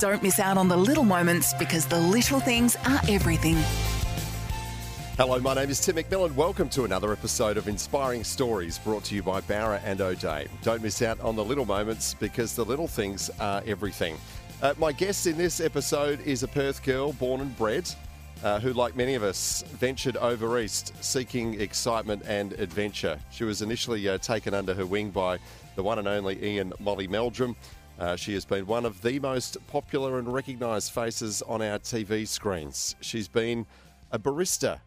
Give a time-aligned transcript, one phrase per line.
[0.00, 3.56] Don't miss out on the little moments because the little things are everything.
[5.18, 6.34] Hello, my name is Tim McMillan.
[6.34, 10.46] Welcome to another episode of Inspiring Stories brought to you by Bowra and O'Dea.
[10.62, 14.16] Don't miss out on the little moments because the little things are everything.
[14.62, 17.86] Uh, my guest in this episode is a Perth girl born and bred
[18.42, 23.18] uh, who, like many of us, ventured over east seeking excitement and adventure.
[23.30, 25.38] She was initially uh, taken under her wing by
[25.76, 27.54] the one and only Ian Molly Meldrum.
[28.00, 32.26] Uh, she has been one of the most popular and recognised faces on our TV
[32.26, 32.96] screens.
[33.02, 33.66] She's been
[34.10, 34.80] a barista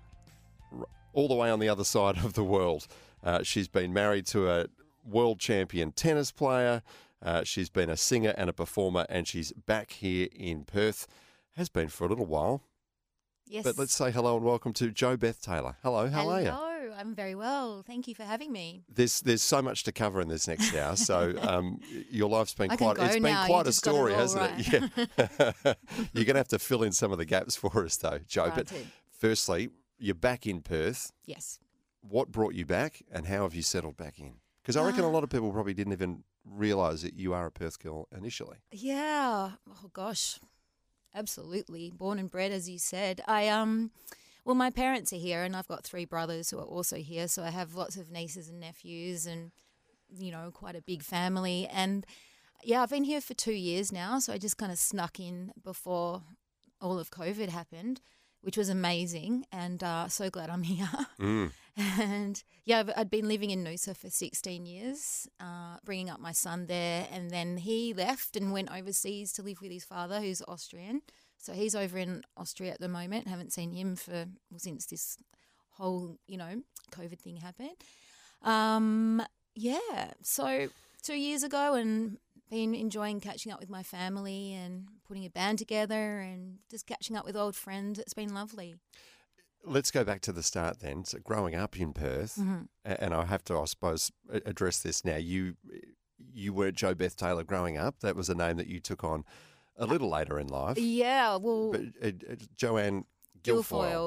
[1.14, 2.88] all the way on the other side of the world.
[3.24, 4.66] Uh, she's been married to a
[5.06, 6.82] world champion tennis player.
[7.22, 11.08] Uh, she's been a singer and a performer, and she's back here in Perth.
[11.56, 12.64] Has been for a little while.
[13.46, 13.64] Yes.
[13.64, 15.76] But let's say hello and welcome to Jo Beth Taylor.
[15.84, 16.73] Hello, how are you?
[17.04, 17.84] I'm very well.
[17.86, 18.86] Thank you for having me.
[18.88, 20.96] There's there's so much to cover in this next hour.
[20.96, 23.42] So um, your life's been I quite it's been now.
[23.42, 24.90] You quite a got it story, hasn't it?
[25.68, 25.74] Yeah.
[26.14, 28.54] You're gonna have to fill in some of the gaps for us though, Joe.
[28.56, 28.72] But
[29.20, 31.12] firstly, you're back in Perth.
[31.26, 31.60] Yes.
[32.00, 34.36] What brought you back and how have you settled back in?
[34.62, 37.52] Because I reckon a lot of people probably didn't even realise that you are a
[37.52, 38.60] Perth girl initially.
[38.72, 39.52] Yeah.
[39.70, 40.40] Oh gosh.
[41.14, 41.92] Absolutely.
[41.92, 43.22] Born and bred, as you said.
[43.28, 43.92] I um.
[44.46, 47.28] Well, my parents are here, and I've got three brothers who are also here.
[47.28, 49.52] So I have lots of nieces and nephews, and
[50.10, 51.68] you know, quite a big family.
[51.72, 52.06] And
[52.64, 54.20] yeah, I've been here for two years now.
[54.20, 56.24] So I just kind of snuck in before
[56.82, 58.02] all of COVID happened,
[58.42, 59.46] which was amazing.
[59.52, 60.90] And uh, so glad I'm here.
[61.76, 66.32] And yeah, I've, I'd been living in Noosa for 16 years, uh, bringing up my
[66.32, 67.08] son there.
[67.12, 71.02] And then he left and went overseas to live with his father, who's Austrian.
[71.44, 73.28] So he's over in Austria at the moment.
[73.28, 75.18] Haven't seen him for well, since this
[75.72, 76.62] whole, you know,
[76.92, 77.76] COVID thing happened.
[78.42, 79.22] Um,
[79.56, 80.12] yeah.
[80.22, 80.68] So
[81.02, 82.18] two years ago, and
[82.50, 87.16] been enjoying catching up with my family and putting a band together and just catching
[87.18, 88.00] up with old friends.
[88.00, 88.76] It's been lovely.
[89.66, 91.04] Let's go back to the start then.
[91.06, 92.64] So growing up in Perth, Mm-hmm.
[92.86, 94.12] and I have to, I suppose,
[94.46, 95.16] address this now.
[95.18, 95.56] You
[96.34, 98.00] you weren't Jo Beth Taylor growing up.
[98.02, 99.24] That was a name that you took on
[99.78, 100.78] a little later in life.
[100.78, 103.06] Yeah, well, But uh, uh, Joanne
[103.44, 103.64] Guilfoyle.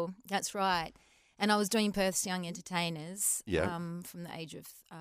[0.09, 0.15] Guilfoyle.
[0.29, 0.93] That's right.
[1.39, 3.75] And I was doing Perth's Young Entertainers Yeah.
[3.75, 4.95] um, from the age of, uh,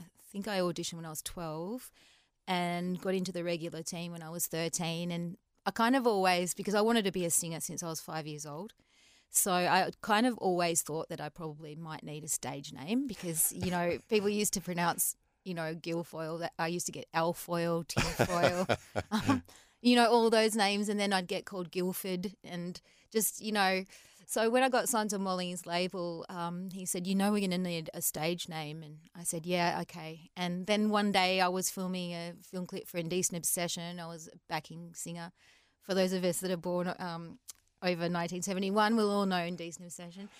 [0.00, 1.90] I think I auditioned when I was 12
[2.48, 5.10] and got into the regular team when I was 13.
[5.10, 8.00] And I kind of always, because I wanted to be a singer since I was
[8.00, 8.72] five years old.
[9.30, 13.52] So I kind of always thought that I probably might need a stage name because,
[13.52, 16.40] you know, people used to pronounce, you know, Guilfoyle.
[16.40, 18.66] That I used to get Alfoyle, Tinfoil,
[19.10, 19.42] um,
[19.82, 20.88] you know, all those names.
[20.88, 22.80] And then I'd get called Guilford and
[23.12, 23.84] just, you know,
[24.32, 27.50] so when I got signed to Molly's label, um, he said, "You know, we're going
[27.50, 31.48] to need a stage name," and I said, "Yeah, okay." And then one day I
[31.48, 34.00] was filming a film clip for Indecent Obsession.
[34.00, 35.32] I was a backing singer.
[35.82, 37.40] For those of us that are born um,
[37.82, 40.30] over 1971, we'll all know Indecent Obsession.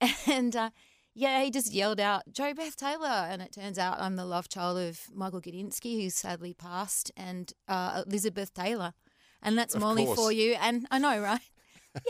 [0.28, 0.70] And uh,
[1.14, 4.48] yeah, he just yelled out, "Jo Beth Taylor," and it turns out I'm the love
[4.48, 8.94] child of Michael Gudinski, who's sadly passed, and uh, Elizabeth Taylor,
[9.42, 10.18] and that's Of Molly course.
[10.18, 10.54] for you.
[10.60, 11.40] And I know, right?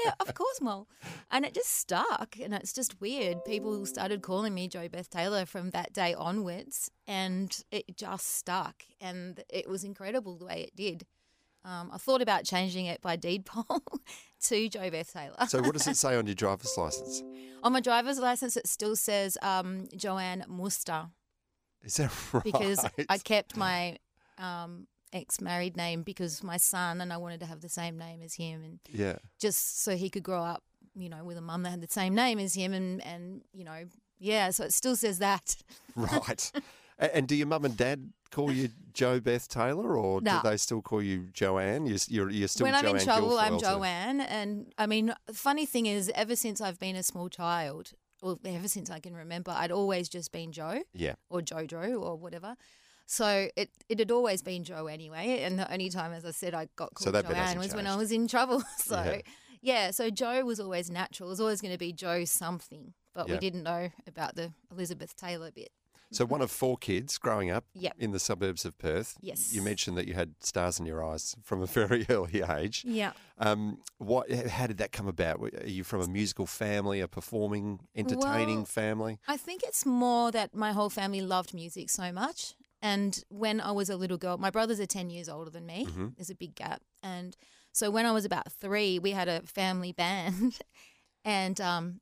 [0.05, 0.87] yeah, of course, Mol.
[1.31, 3.45] And it just stuck, and it's just weird.
[3.47, 8.85] People started calling me Jo Beth Taylor from that day onwards, and it just stuck,
[9.01, 11.07] and it was incredible the way it did.
[11.65, 13.83] Um, I thought about changing it by deed poll
[14.45, 15.47] to Jo Beth Taylor.
[15.49, 17.23] So what does it say on your driver's license?
[17.63, 21.09] On my driver's license, it still says um, Joanne Muster
[21.83, 22.45] Is that right?
[22.45, 23.99] because I kept my
[24.39, 28.35] um, ex-married name because my son and I wanted to have the same name as
[28.35, 29.17] him, and yeah.
[29.39, 30.63] just so he could grow up,
[30.95, 33.65] you know, with a mum that had the same name as him, and and you
[33.65, 33.85] know,
[34.19, 34.51] yeah.
[34.51, 35.57] So it still says that.
[35.95, 36.51] Right.
[37.01, 40.41] And do your mum and dad call you Jo Beth Taylor, or No.
[40.43, 41.87] do they still call you Joanne?
[41.87, 44.87] You're, you're, you're still when I'm in Joanne trouble, I'm Guilfoyle, so- Joanne, and I
[44.87, 47.93] mean, the funny thing is, ever since I've been a small child,
[48.23, 51.15] well, ever since I can remember, I'd always just been Joe Yeah.
[51.31, 52.55] or Jojo or whatever.
[53.07, 56.55] So it it had always been Joe anyway, and the only time, as I said,
[56.55, 58.63] I got So called that Joanne was when I was in trouble.
[58.79, 59.21] So Yeah.
[59.63, 59.91] yeah.
[59.91, 61.29] so Joe was always natural.
[61.29, 63.35] It was always going to be Joe something, but Yeah.
[63.35, 65.71] we didn't know about the Elizabeth Taylor bit.
[66.13, 67.95] So one of four kids growing up Yep.
[67.99, 69.17] in the suburbs of Perth.
[69.21, 69.53] Yes.
[69.53, 72.83] You mentioned that you had stars in your eyes from a very early age.
[72.85, 73.13] Yeah.
[73.39, 74.31] Um, what?
[74.31, 75.41] How did that come about?
[75.41, 79.19] Are you from a musical family, a performing, entertaining Well, family?
[79.29, 82.55] I think it's more that my whole family loved music so much.
[82.83, 85.87] And when I was a little girl, my brothers are 10 years older than me.
[85.87, 86.09] Mm-hmm.
[86.17, 86.81] There's a big gap.
[87.03, 87.37] And
[87.73, 90.59] so when I was about three, we had a family band.
[91.25, 92.01] and um,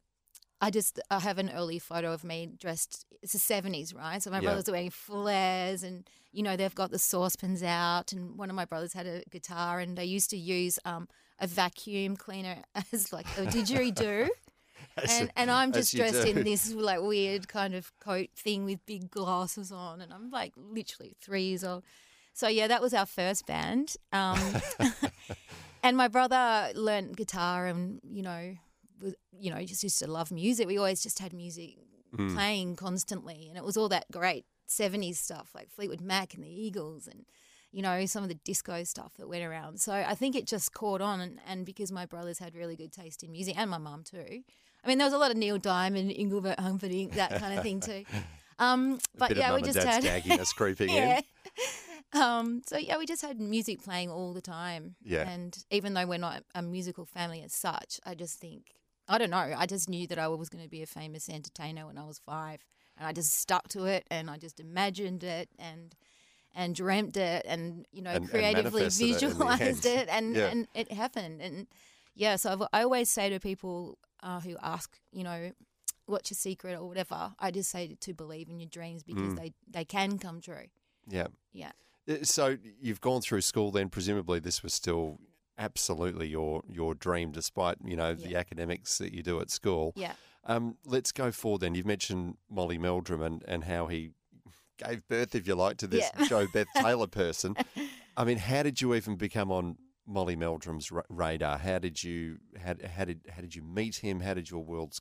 [0.60, 4.22] I just I have an early photo of me dressed, it's the 70s, right?
[4.22, 4.44] So my Yeah.
[4.46, 8.12] brothers are wearing flares and, you know, they've got the saucepans out.
[8.12, 11.08] And one of my brothers had a guitar and they used to use um,
[11.38, 12.62] a vacuum cleaner
[12.92, 14.28] as like a didgeridoo
[15.08, 16.30] and, and I'm just dressed do.
[16.30, 20.52] in this like weird kind of coat thing with big glasses on, and I'm like
[20.56, 21.84] literally three years old.
[22.34, 23.96] So yeah, that was our first band.
[24.12, 24.38] Um,
[25.82, 28.56] and my brother learned guitar, and you know,
[29.38, 30.66] you know, just used to love music.
[30.66, 31.76] We always just had music
[32.16, 32.34] Mm.
[32.34, 36.48] playing constantly, and it was all that great '70s stuff like Fleetwood Mac and the
[36.48, 37.26] Eagles, and
[37.70, 39.78] you know some of the disco stuff that went around.
[39.78, 42.92] So I think it just caught on, and, and because my brothers had really good
[42.92, 44.42] taste in music, and my mum too.
[44.82, 47.80] I mean, there was a lot of Neil Diamond, Engelbert Humperdinck, that kind of thing
[47.80, 48.04] too.
[48.60, 50.02] Um, but yeah, we just had
[50.56, 51.20] creeping yeah.
[52.12, 52.20] in.
[52.20, 54.96] Um, so yeah, we just had music playing all the time.
[55.04, 55.28] Yeah.
[55.28, 58.72] And even though we're not a musical family as such, I just think
[59.08, 59.54] I don't know.
[59.56, 62.18] I just knew that I was going to be a famous entertainer when I was
[62.18, 62.60] five,
[62.96, 65.94] and I just stuck to it, and I just imagined it, and
[66.54, 69.98] and dreamt it, and you know, And- and creatively it the visualized end.
[70.00, 70.46] it, and Yeah.
[70.46, 71.40] and it happened.
[71.40, 71.66] And
[72.14, 75.52] yeah, so I've, I always say to people uh, who ask, you know.
[76.06, 77.34] What's your secret or whatever?
[77.38, 79.36] I just say to believe in your dreams because Mm.
[79.36, 80.68] they, they can come true.
[81.06, 81.26] Yeah.
[81.52, 81.72] Yeah.
[82.08, 83.70] Uh, So you've gone through school.
[83.70, 85.18] Then presumably this was still
[85.58, 89.92] absolutely your your dream, despite you know the academics that you do at school.
[89.96, 90.14] Yeah.
[90.44, 91.74] Um, let's go forward then.
[91.74, 94.12] You've mentioned Molly Meldrum and, and how he
[94.78, 96.26] gave birth, if you like, to this Yeah.
[96.26, 97.54] Jo Beth Taylor person.
[98.16, 99.76] I mean, how did you even become on
[100.06, 101.58] Molly Meldrum's ra- radar?
[101.58, 104.20] How did you how, how did how did you meet him?
[104.20, 105.00] How did your worlds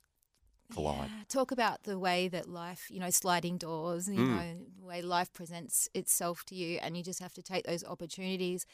[0.73, 1.09] collide?
[1.09, 4.27] Yeah, talk about the way that life, you know, sliding doors, you Mm.
[4.35, 7.85] know, the way life presents itself to you, and you just have to take those
[7.85, 8.65] opportunities.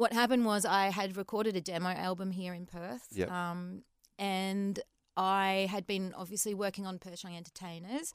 [0.00, 3.30] What happened was I had recorded a demo album here in Perth, Yep.
[3.30, 3.82] um,
[4.18, 4.80] and
[5.14, 8.14] I had been obviously working on Perth Young Entertainers.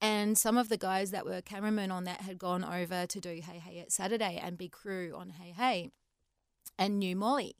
[0.00, 3.28] And some of the guys that were cameramen on that had gone over to do
[3.28, 5.90] Hey Hey It's Saturday and be crew on Hey Hey
[6.76, 7.54] and knew Molly.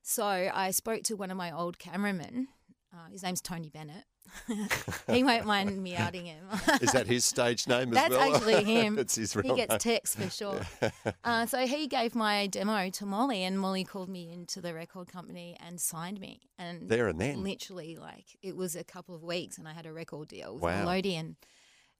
[0.00, 2.46] So I spoke to one of my old cameramen.
[2.94, 4.04] Uh, his name's Tony Bennett.
[5.10, 6.44] he won't mind me outing him.
[6.80, 8.34] Is that his stage name as That's well?
[8.36, 8.98] actually him.
[8.98, 9.78] it's his he gets name.
[9.78, 10.60] texts for sure.
[11.24, 15.08] uh, so he gave my demo to Molly, and Molly called me into the record
[15.08, 16.40] company and signed me.
[16.58, 17.42] And There and then.
[17.42, 20.62] literally, like it was a couple of weeks, and I had a record deal with
[20.62, 20.80] Wow.
[20.84, 21.36] Melodian,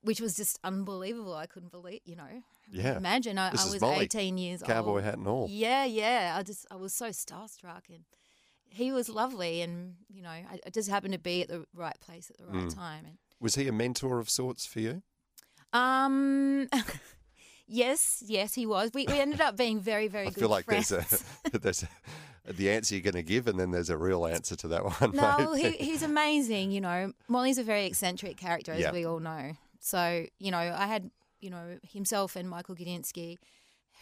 [0.03, 1.35] which was just unbelievable.
[1.35, 2.43] I couldn't believe, you know.
[2.71, 2.97] Yeah.
[2.99, 4.85] Imagine I, I was Molly, 18 years Cowboy old.
[4.99, 5.47] Cowboy hat and all.
[5.51, 6.35] Yeah, yeah.
[6.39, 8.05] I just I was so starstruck and
[8.71, 11.99] he was lovely and you know, I, I just happened to be at the right
[12.01, 12.75] place at the right Mm.
[12.75, 15.03] time and Was he a mentor of sorts for you?
[15.73, 16.69] um
[17.67, 18.91] yes, yes he was.
[18.95, 20.89] We we ended up being very very I good feel like friends.
[20.89, 24.25] there's a there's a, the answer you're going to give, and then there's a real
[24.27, 25.11] answer to that one.
[25.15, 26.71] No, he, he's amazing.
[26.71, 28.93] You know, Molly's a very eccentric character, as Yeah.
[28.93, 29.53] we all know.
[29.81, 33.37] So, you know, I had, you know, himself and Michael Gudinski,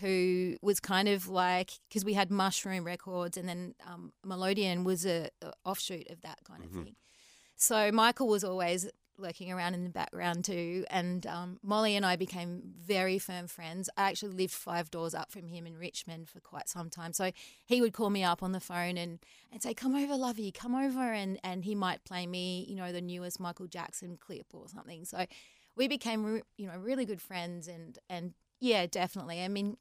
[0.01, 5.07] who was kind of like, because we had Mushroom Records and then um, Melodian was
[5.07, 6.83] a, a offshoot of that kind of Mm-hmm.
[6.85, 6.97] thing.
[7.57, 8.89] So Michael was always
[9.19, 10.85] lurking around in the background too.
[10.91, 13.89] And um, Molly and I became very firm friends.
[13.97, 17.15] I actually lived five doors up from him in Richmond for quite some time.
[17.15, 17.31] So
[17.65, 19.19] he would call me up on the phone and,
[19.51, 21.01] and say, Come over, lovey, come over.
[21.15, 25.07] And, and he might play me, you know, the newest Michael Jackson clip or something.
[25.07, 25.25] So
[25.77, 27.69] we became, you know, really good friends.
[27.69, 29.43] And, and yeah, definitely.
[29.43, 29.77] I mean,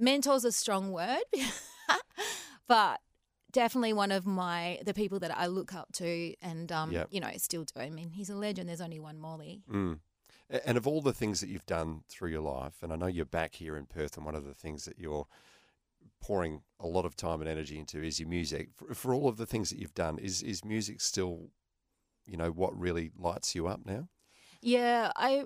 [0.00, 1.22] mentor's a strong word,
[2.68, 3.00] but
[3.52, 7.08] definitely one of my the people that I look up to and um Yep.
[7.10, 7.80] you know still do.
[7.80, 8.68] I mean, he's a legend.
[8.68, 9.62] There's only one Molly.
[9.70, 9.98] Mm.
[10.66, 13.24] And of all the things that you've done through your life, and I know you're
[13.24, 15.26] back here in Perth, and one of the things that you're
[16.20, 18.68] pouring a lot of time and energy into is your music.
[18.74, 21.48] For, for all of the things that you've done, is is music still,
[22.26, 24.08] you know, what really lights you up now?
[24.60, 25.44] Yeah, I.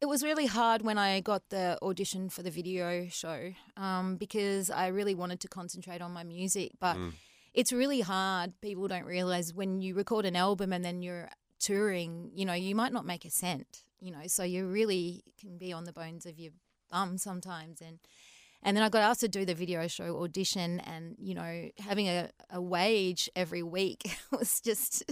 [0.00, 4.70] It was really hard when I got the audition for the video show um, because
[4.70, 6.72] I really wanted to concentrate on my music.
[6.80, 7.12] But Mm.
[7.52, 8.58] it's really hard.
[8.62, 11.28] People don't realize when you record an album and then you're
[11.58, 15.58] touring, you know, you might not make a cent, you know, so you really can
[15.58, 16.52] be on the bones of your
[16.90, 17.82] bum sometimes.
[17.82, 17.98] And
[18.62, 22.08] and then I got asked to do the video show audition, and you know, having
[22.08, 25.02] a, a wage every week was just,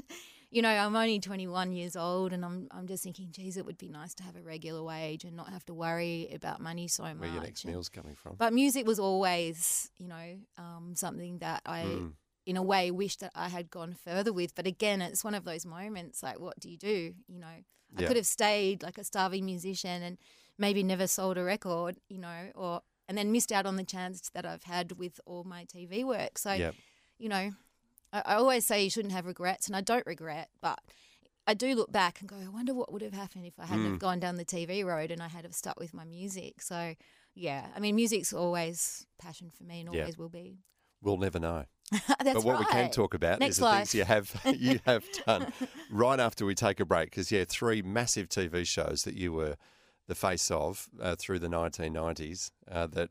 [0.50, 3.78] you know, I'm only 21 years old, and I'm I'm just thinking, geez, it would
[3.78, 7.02] be nice to have a regular wage and not have to worry about money so
[7.04, 7.18] much.
[7.18, 8.36] Where your next And- meal's coming from?
[8.36, 12.14] but music was always, you know, um, something that I, Mm.
[12.46, 14.54] in a way, wish that I had gone further with.
[14.54, 17.14] But again, it's one of those moments like, what do you do?
[17.26, 17.64] You know, I
[18.00, 18.06] Yeah.
[18.08, 20.16] could have stayed like a starving musician and
[20.56, 24.28] maybe never sold a record, you know, or and then missed out on the chance
[24.34, 26.36] that I've had with all my TV work.
[26.36, 26.74] So, Yep.
[27.18, 27.52] you know,
[28.12, 30.78] I, I always say you shouldn't have regrets, and I don't regret, but.
[31.46, 33.86] I do look back and go, I wonder what would have happened if I hadn't
[33.86, 33.90] Mm.
[33.92, 36.60] have gone down the TV road and I had have stuck with my music.
[36.60, 36.94] So,
[37.34, 40.00] yeah, I mean, music's always passion for me and Yeah.
[40.02, 40.58] always will be.
[41.00, 41.64] We'll never know.
[41.90, 43.90] That's but what we can talk about Next is the life.
[43.90, 45.50] things you have you have done
[45.88, 47.10] right after we take a break.
[47.12, 49.56] Because yeah, three massive TV shows that you were
[50.06, 53.08] the face of uh, through the 1990s uh, that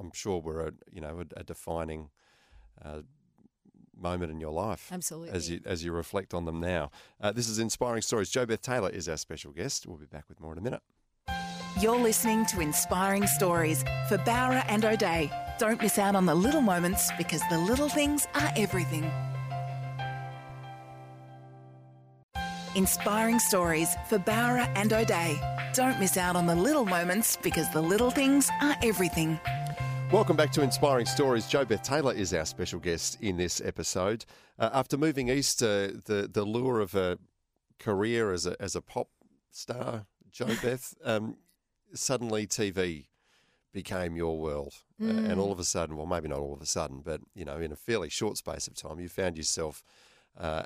[0.00, 2.10] I'm sure were a you know a, a defining
[2.84, 3.02] uh,
[3.96, 4.90] moment in your life.
[4.92, 5.30] Absolutely.
[5.30, 8.30] As you as you reflect on them now, uh, this is inspiring stories.
[8.30, 9.86] Jo Beth Taylor is our special guest.
[9.86, 10.82] We'll be back with more in a minute.
[11.80, 15.30] You're listening to Inspiring Stories for Bowra and O'Dea.
[15.58, 19.10] Don't miss out on the little moments because the little things are everything.
[22.74, 25.38] Inspiring Stories for Bowra and O'Dea.
[25.74, 29.38] Don't miss out on the little moments because the little things are everything.
[30.12, 31.48] Welcome back to Inspiring Stories.
[31.48, 34.24] Jo Beth Taylor is our special guest in this episode.
[34.56, 37.18] Uh, after moving east, uh, the the lure of a
[37.80, 39.08] career as a as a pop
[39.50, 41.38] star, Jo Beth, um,
[41.92, 43.06] suddenly TV
[43.72, 46.66] became your world, uh, and all of a sudden, well, maybe not all of a
[46.66, 49.82] sudden, but you know, in a fairly short space of time, you found yourself
[50.38, 50.62] uh,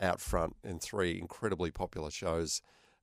[0.00, 2.60] out front in three incredibly popular shows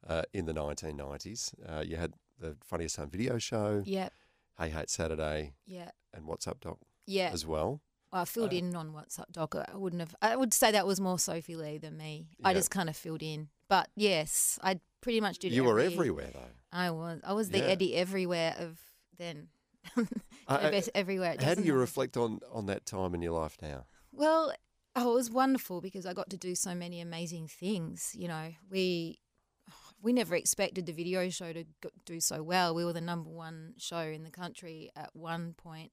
[0.08, 1.54] uh, in the 1990s.
[1.68, 3.84] Uh, you had the Funniest Home Video Show.
[3.86, 4.10] Yeah,
[4.58, 7.30] Hey Hate Saturday yeah, and What's Up Doc yeah.
[7.34, 7.82] as well.
[8.12, 9.56] Well, I filled Uh, in on what's up, Doc.
[9.56, 10.16] I wouldn't have.
[10.22, 12.28] I would say that was more Sophie Lee than me.
[12.44, 13.48] I just kind of filled in.
[13.70, 15.54] But yes, I pretty much did.
[15.54, 16.52] You were everywhere though.
[16.74, 17.22] I was.
[17.24, 17.66] I was the Yeah.
[17.66, 18.80] Eddie everywhere of
[19.18, 19.48] then.
[20.48, 21.38] Uh, everywhere.
[21.40, 23.86] How do you reflect on, on that time in your life now?
[24.12, 24.52] Well,
[24.98, 28.12] oh, it was wonderful because I got to do so many amazing things.
[28.18, 29.20] You know, we
[30.02, 32.74] we never expected the video show to go, do so well.
[32.74, 35.92] We were the number one show in the country at one point,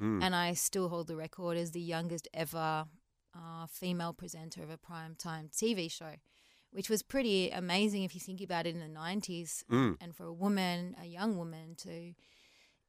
[0.00, 0.22] Mm.
[0.22, 2.86] and I still hold the record as the youngest ever
[3.34, 6.14] uh, female presenter of a prime time TV show,
[6.72, 9.96] which was pretty amazing if you think about it in the nineties, Mm.
[10.00, 12.14] and for a woman, a young woman, to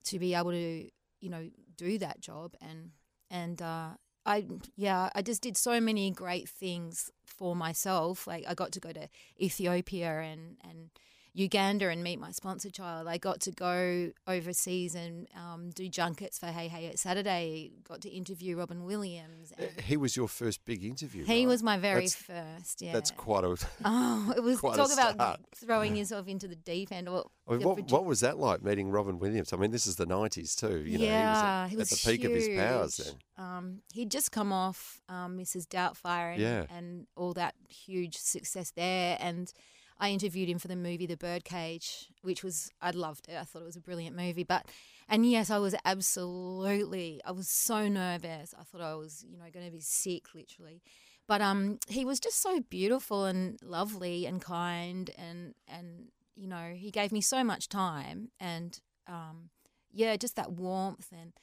[0.05, 2.91] to be able to you know do that job and
[3.29, 3.91] and uh,
[4.25, 8.27] I yeah I just did so many great things for myself.
[8.27, 9.09] Like I got to go to
[9.39, 10.89] Ethiopia and and
[11.33, 13.07] Uganda and meet my sponsor child.
[13.07, 17.71] I got to go overseas and um, do junkets for Hey Hey It's Saturday.
[17.87, 19.53] Got to interview Robin Williams.
[19.57, 21.23] And He was your first big interview.
[21.23, 21.47] he right?
[21.47, 22.81] was my very That's, first.
[22.81, 23.55] Yeah, that's quite a.
[23.85, 27.09] Oh, it was quite a talk about throwing yourself into the deep end.
[27.09, 29.53] Well, I mean, what, produ- what was that like meeting Robin Williams?
[29.53, 30.83] I mean, this is the '90s too.
[30.83, 33.13] You know, yeah, he was, at, at the peak of his powers then.
[33.37, 35.65] Um, he'd just come off um, Mrs.
[35.67, 36.65] Doubtfire and, Yeah.
[36.69, 39.17] and all that huge success there.
[39.19, 39.51] And
[40.01, 43.37] I interviewed him for the movie The Birdcage, which was I loved it.
[43.39, 44.43] I thought it was a brilliant movie.
[44.43, 44.65] But
[45.07, 47.21] and yes, I was absolutely.
[47.25, 48.53] I was so nervous.
[48.59, 50.81] I thought I was, you know, going to be sick, literally.
[51.27, 56.73] But um, he was just so beautiful and lovely and kind and and you know
[56.75, 59.49] he gave me so much time and um,
[59.93, 61.33] yeah, just that warmth and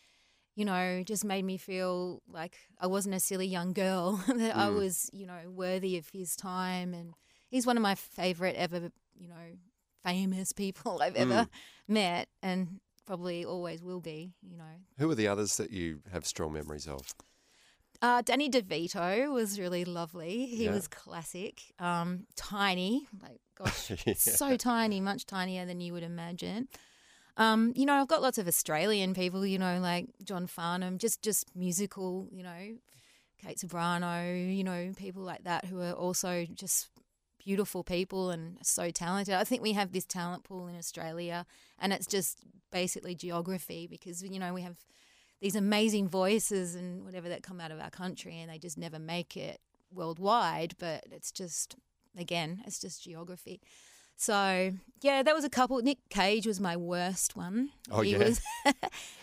[0.57, 4.67] you know, just made me feel like I wasn't a silly young girl, that I
[4.69, 4.75] Mm.
[4.75, 6.93] was, you know, worthy of his time.
[6.95, 7.15] And
[7.49, 9.57] he's one of my favorite ever, you know,
[10.05, 11.49] famous people I've ever Mm.
[11.89, 14.65] met and probably always will be, you know.
[14.99, 17.01] Who are the others that you have strong memories of?
[18.01, 20.47] Uh, Danny DeVito was really lovely.
[20.47, 20.73] He Yeah.
[20.75, 21.63] was classic.
[21.79, 24.15] Um, tiny, like gosh, Yeah.
[24.15, 26.69] so tiny, much tinier than you would imagine.
[27.37, 29.45] Um, you know, I've got lots of Australian people.
[29.47, 32.29] You know, like John Farnham, just just musical.
[32.31, 32.77] You know,
[33.43, 34.57] Kate Ceberano.
[34.57, 36.89] You know, people like that who are also just
[37.49, 39.33] beautiful people and so talented.
[39.33, 41.47] I think we have this talent pool in Australia,
[41.79, 42.41] and it's just
[42.71, 44.77] basically geography because you know we have
[45.41, 48.99] these amazing voices and whatever that come out of our country, and they just never
[48.99, 50.75] make it worldwide.
[50.79, 51.77] But it's just
[52.19, 53.63] again, it's just geography.
[54.21, 55.81] So yeah, there was a couple.
[55.81, 57.71] Nick Cage was my worst one.
[57.89, 58.19] Oh, he yeah?
[58.19, 58.41] was,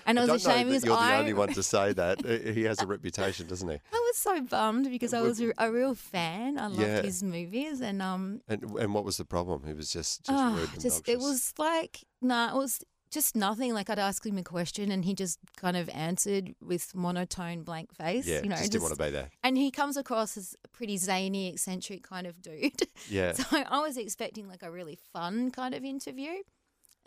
[0.05, 2.25] and it I was don't a shame because you're the only one to say that.
[2.25, 3.75] Uh, he has a reputation, doesn't he?
[3.75, 6.57] I was so bummed because I was a, real fan.
[6.57, 7.01] I loved Yeah.
[7.01, 9.63] his movies, and um, And and what was the problem?
[9.67, 12.81] He was just just rude and just it was like nah, it was
[13.11, 13.73] just nothing.
[13.73, 17.93] Like I'd ask him a question, and he just kind of answered with monotone, blank
[17.93, 18.27] face.
[18.27, 19.29] yeah, you know, just didn't want to be there.
[19.43, 22.73] and he comes across as a pretty zany, eccentric kind of dude.
[23.09, 23.33] Yeah.
[23.33, 26.31] So I was expecting like a really fun kind of interview,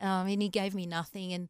[0.01, 1.33] um, and he gave me nothing.
[1.33, 1.49] And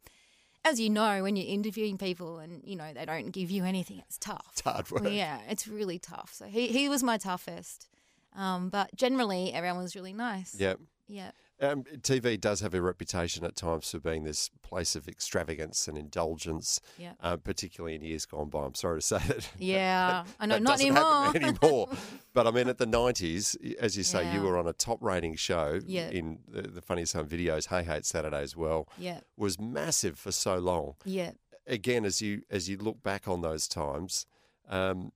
[0.64, 3.99] as you know, when you're interviewing people and you know they don't give you anything,
[4.00, 4.47] it's tough.
[4.52, 5.05] It's hard work.
[5.11, 6.33] Yeah, it's really tough.
[6.33, 7.88] So he he was my toughest,
[8.37, 10.57] um, but generally everyone was really nice.
[10.59, 10.75] Yeah.
[11.09, 15.88] yeah, Um, TV does have a reputation at times for being this place of extravagance
[15.88, 18.64] and indulgence, yeah, uh, particularly in years gone by.
[18.64, 19.48] I'm sorry to say that.
[19.58, 20.24] yeah.
[20.38, 21.34] I know, that not anymore.
[21.34, 21.88] anymore.
[22.32, 25.34] but I mean, at the 90s, as you say, you were on a top rating
[25.34, 26.10] show Yeah.
[26.10, 30.30] in the, the Funniest Home videos, Hey Hate Saturday as well, yeah, was massive for
[30.32, 30.94] so long.
[31.04, 31.32] yeah.
[31.66, 34.24] Again, as you as you look back on those times,
[34.70, 35.12] um,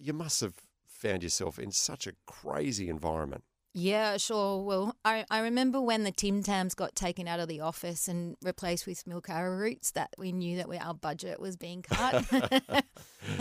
[0.00, 0.54] you must have
[0.86, 3.42] found yourself in such a crazy environment.
[3.72, 4.62] Yeah, sure.
[4.64, 8.36] Well, I, I remember when the Tim Tams got taken out of the office and
[8.42, 12.24] replaced with milk arrowroots that we knew that we, our budget was being cut.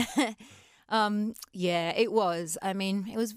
[0.90, 2.58] um, yeah, it was.
[2.62, 3.36] I mean, it was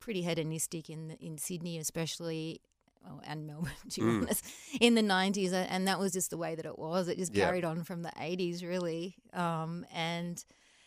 [0.00, 2.60] pretty hedonistic in in Sydney, especially.
[3.04, 4.44] Well, and Melbourne, to be honest,
[4.80, 7.08] in the '90s, and that was just the way that it was.
[7.08, 7.46] It just Yeah.
[7.46, 10.42] carried on from the '80s, really, um, and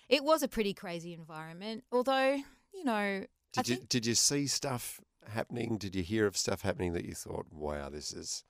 [0.08, 1.84] it was a pretty crazy environment.
[1.92, 2.36] Although,
[2.74, 5.77] you know, I Did you did you see stuff happening?
[5.77, 8.44] Did you hear of stuff happening that you thought, "Wow, this is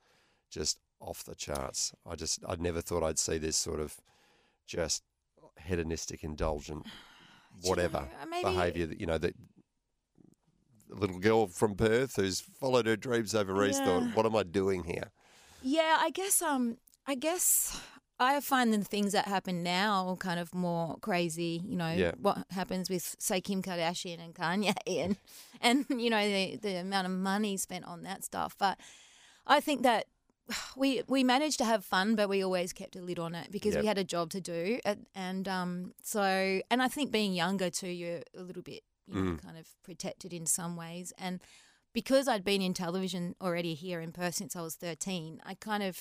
[0.50, 1.92] just off the charts"?
[2.04, 4.00] I just I never thought I'd see this sort of
[4.66, 5.02] just
[5.60, 6.90] hedonistic, indulgent, Do
[7.62, 9.34] you whatever know, maybe- behaviour that you know that
[10.88, 14.42] the little girl from Perth who's followed her dreams over East thought, "What am I
[14.44, 15.10] doing here?"
[15.62, 17.80] Yeah, I guess um I guess
[18.18, 22.12] I find the things that happen now kind of more crazy, you know, Yeah.
[22.18, 25.16] what happens with say Kim Kardashian and Kanye and
[25.60, 28.56] and you know the the amount of money spent on that stuff.
[28.58, 28.78] But
[29.46, 30.06] I think that
[30.76, 33.74] we we managed to have fun, but we always kept a lid on it because
[33.74, 33.82] Yep.
[33.82, 37.68] we had a job to do, and, and um so and I think being younger
[37.70, 39.42] too, you're a little bit you know Mm.
[39.42, 41.40] kind of protected in some ways, and
[41.92, 45.82] because I'd been in television already here in Perth since I was thirteen, I kind
[45.82, 45.98] of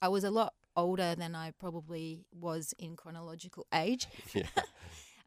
[0.00, 4.06] I was a lot older than I probably was in chronological age.
[4.34, 4.44] Yeah.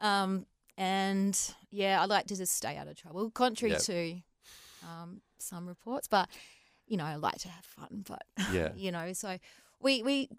[0.01, 0.45] Um,
[0.77, 1.37] and
[1.71, 3.81] yeah, I like to just stay out of trouble, contrary Yep.
[3.81, 4.15] to
[4.87, 6.07] um, some reports.
[6.07, 6.29] But
[6.87, 8.05] you know, I like to have fun.
[8.07, 8.69] But Yeah.
[8.75, 9.37] you know, so
[9.81, 10.29] we we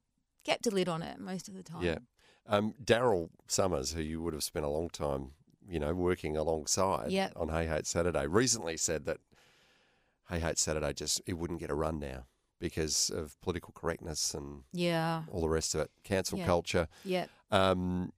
[0.44, 1.82] kept a lid on it most of the time.
[1.82, 1.98] Yeah.
[2.46, 5.32] Um, Daryl Somers, who you would have spent a long time,
[5.68, 7.32] you know, working alongside Yep.
[7.36, 9.18] on Hey Hate Saturday, recently said that
[10.30, 12.24] Hey Hate Saturday just it wouldn't get a run now
[12.60, 16.44] because of political correctness and yeah, all the rest of it, cancel Yeah.
[16.46, 16.86] culture.
[17.04, 17.26] yeah.
[17.50, 18.12] Um,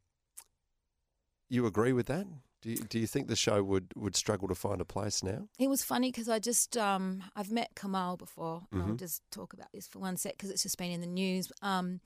[1.49, 2.27] you agree with that?
[2.63, 5.49] Do you, do you think the show would, would struggle to find a place now?
[5.59, 8.63] It was funny because I just um, I've met Kamahl before.
[8.73, 8.99] I'll Mhm.
[8.99, 11.51] just talk about this for one sec because it's just been in the news.
[11.61, 12.01] Um,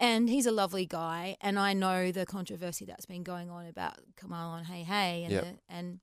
[0.00, 3.98] and he's a lovely guy, and I know the controversy that's been going on about
[4.16, 5.44] Kamahl on Hey Hey, and Yep.
[5.44, 6.00] the, and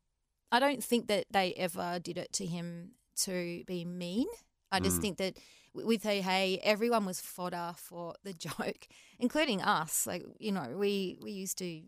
[0.52, 2.92] I don't think that they ever did it to him
[3.24, 4.28] to be mean.
[4.72, 5.02] I just Mm.
[5.02, 5.38] think that
[5.74, 8.88] with Hey Hey, everyone was fodder for the joke,
[9.20, 10.06] including us.
[10.08, 11.82] Like you know, we we used to,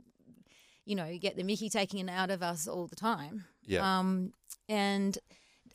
[0.86, 3.46] you know, get the Mickey taken it out of us all the time.
[3.66, 4.00] Yeah.
[4.00, 4.34] Um,
[4.68, 5.18] and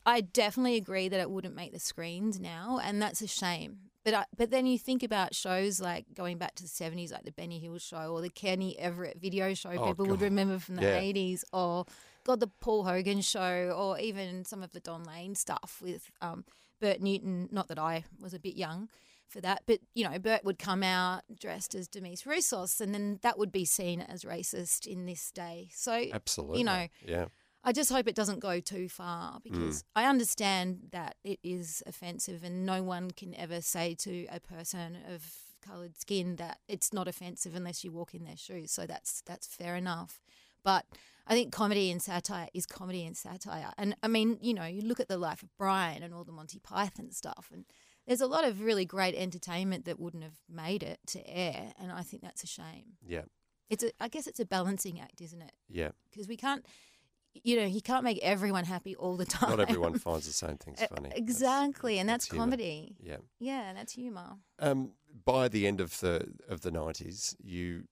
[0.05, 3.77] I definitely agree that it wouldn't make the screens now, and that's a shame.
[4.05, 7.25] But I, but then you think about shows like going back to the seventies, like
[7.25, 9.71] the Benny Hill show or the Kenny Everett video show.
[9.71, 10.99] Oh, people would remember from the Yeah.
[10.99, 11.83] eighties, or
[12.23, 16.45] God, the Paul Hogan show, or even some of the Don Lane stuff with um,
[16.79, 17.49] Bert Newton.
[17.51, 18.89] Not that I was a bit young
[19.27, 23.19] for that, but you know, Bert would come out dressed as Demis Roussos, and then
[23.23, 25.69] that would be seen as racist in this day.
[25.73, 26.59] So Absolutely.
[26.59, 27.25] You know, yeah.
[27.63, 29.43] I just hope it doesn't go too far mm.
[29.43, 34.39] because I understand that it is offensive, and no one can ever say to a
[34.39, 35.25] person of
[35.67, 38.71] coloured skin that it's not offensive unless you walk in their shoes.
[38.71, 40.21] So that's that's fair enough.
[40.63, 40.85] But
[41.27, 44.81] I think comedy and satire is comedy and satire, and I mean, you know, you
[44.81, 47.65] look at the life of Brian and all the Monty Python stuff, and
[48.07, 51.91] there's a lot of really great entertainment that wouldn't have made it to air, and
[51.91, 52.93] I think that's a shame.
[53.05, 53.23] Yeah.
[53.69, 55.51] It's a, I guess it's a balancing act, isn't it?
[55.67, 55.89] Yeah.
[56.09, 56.65] because we can't
[57.43, 60.57] you know he can't make everyone happy all the time Not everyone finds the same
[60.57, 61.09] things funny.
[61.09, 62.45] That's- exactly and that's, humour.
[62.45, 63.17] comedy Yeah.
[63.39, 67.83] yeah and that's humor Um, by the end of the of the nineties, you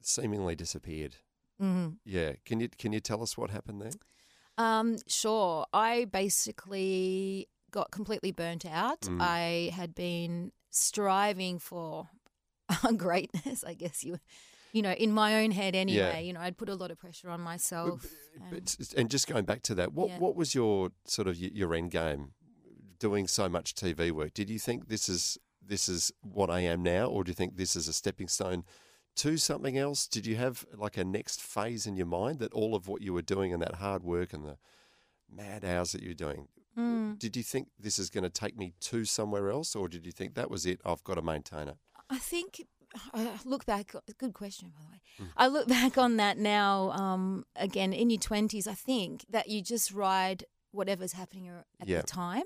[0.00, 1.16] seemingly disappeared.
[1.60, 1.88] Mm-hmm.
[2.04, 2.32] Yeah.
[2.44, 3.92] Can you can you tell us what happened there?
[4.58, 9.02] um sure i basically got completely burnt out.
[9.02, 9.18] Mm.
[9.20, 12.08] I had been striving for
[12.96, 14.18] greatness, I guess you,
[14.72, 16.24] you know, in my own head anyway.
[16.26, 18.06] You know, I'd put a lot of pressure on myself.
[18.40, 20.18] and- But, and just going back to that, what Yeah.
[20.18, 22.32] what was your sort of your end game?
[22.98, 26.82] Doing so much TV work, did you think this is this is what I am
[26.82, 28.64] now, or do you think this is a stepping stone
[29.16, 30.06] to something else?
[30.06, 33.12] Did you have like a next phase in your mind that all of what you
[33.12, 34.56] were doing and that hard work and the
[35.30, 36.48] mad hours that you're doing,
[36.78, 37.18] Mm.
[37.18, 40.12] did you think this is going to take me to somewhere else, or did you
[40.12, 40.78] think that was it?
[40.84, 41.76] I've got to maintain it.
[42.10, 42.60] I think
[43.14, 43.94] I look back.
[44.18, 45.00] Good question, by the way.
[45.16, 45.24] Hmm.
[45.38, 46.90] I look back on that now.
[46.90, 52.02] Um, again, in your twenties, I think that you just ride whatever's happening at Yeah.
[52.02, 52.44] the time.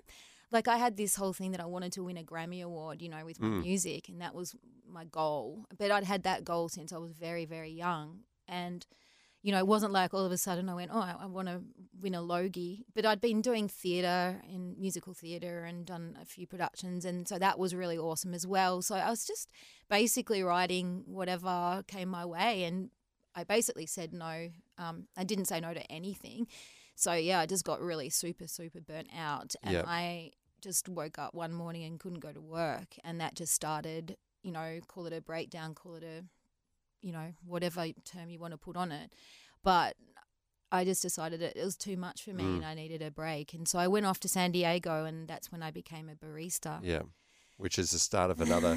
[0.52, 3.08] Like I had this whole thing that I wanted to win a Grammy award, you
[3.08, 3.60] know, with my Mm.
[3.62, 4.54] music, and that was
[4.86, 5.66] my goal.
[5.78, 8.86] But I'd had that goal since I was very, very young, and
[9.42, 11.48] you know, it wasn't like all of a sudden I went, oh, I, I want
[11.48, 11.62] to
[11.98, 12.84] win a Logie.
[12.94, 17.06] But I'd been doing theatre and musical theatre and done a few productions.
[17.06, 18.82] And so that was really awesome as well.
[18.82, 19.48] So I was just
[19.88, 22.64] basically writing whatever came my way.
[22.64, 22.90] And
[23.34, 24.50] I basically said no.
[24.76, 26.46] Um, I didn't say no to anything.
[26.94, 29.54] So yeah, I just got really super, super burnt out.
[29.62, 29.84] And Yep.
[29.88, 32.96] I just woke up one morning and couldn't go to work.
[33.04, 36.24] And that just started, you know, call it a breakdown, call it a
[37.02, 39.10] you know, whatever term you want to put on it.
[39.64, 39.96] But
[40.70, 42.56] I just decided it, it was too much for me Mm.
[42.56, 43.54] and I needed a break.
[43.54, 46.78] And so I went off to San Diego and that's when I became a barista.
[46.82, 47.02] Yeah,
[47.56, 48.76] which is the start of another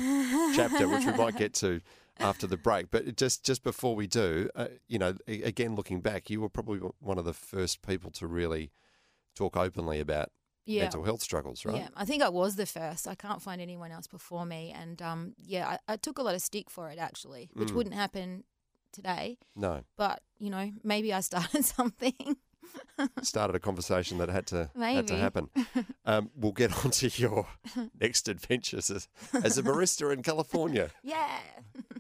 [0.55, 1.81] chapter, which we might get to
[2.17, 2.91] after the break.
[2.91, 6.79] But just just before we do, uh, you know, again looking back, you were probably
[6.99, 8.71] one of the first people to really
[9.35, 10.29] talk openly about
[10.65, 10.83] Yeah.
[10.83, 11.75] mental health struggles, right?
[11.75, 13.07] Yeah, I think I was the first.
[13.07, 14.73] I can't find anyone else before me.
[14.75, 17.73] And um, yeah, I, I took a lot of stick for it actually, which Mm.
[17.75, 18.43] wouldn't happen
[18.91, 19.37] today.
[19.55, 22.13] No, But, you know, maybe I started something.
[23.21, 25.49] started a conversation that had to had to happen.
[26.05, 27.47] Um, we'll get on to your
[27.99, 29.07] next adventures as,
[29.43, 30.89] as a barista in California.
[31.01, 31.39] yeah.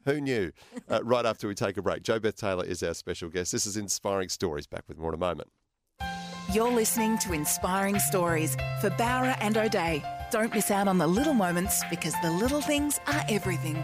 [0.05, 0.51] Who knew?
[0.89, 3.53] Uh, right after we take a break, Jo Beth Taylor is our special guest.
[3.53, 4.67] This is Inspiring Stories.
[4.67, 5.49] Back with more in a moment.
[6.53, 10.03] You're listening to Inspiring Stories for Bowra and O'Dea.
[10.29, 13.83] Don't miss out on the little moments because the little things are everything.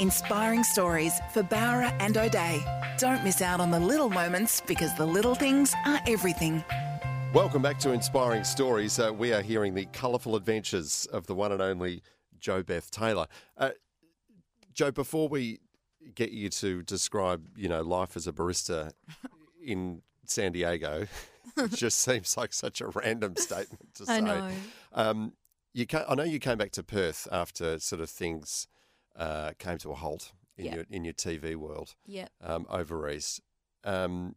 [0.00, 2.64] Inspiring Stories for Bowra and O'Dea.
[2.98, 6.64] Don't miss out on the little moments because the little things are everything.
[7.32, 8.98] Welcome back to Inspiring Stories.
[8.98, 12.02] Uh, we are hearing the colourful adventures of the one and only
[12.40, 13.28] Jo Beth Taylor.
[13.56, 13.70] Uh,
[14.74, 15.60] Joe, before we
[16.14, 18.92] get you to describe, you know, life as a barista
[19.64, 21.06] in San Diego,
[21.56, 24.16] it just seems like such a random statement to say.
[24.16, 24.48] I know.
[24.92, 25.32] Um,
[25.74, 28.68] you ca I know you came back to Perth after sort of things
[29.16, 30.74] uh, came to a halt in Yeah.
[30.76, 32.28] your in your TV world Yeah.
[32.42, 33.40] um, over east.
[33.84, 34.34] Um,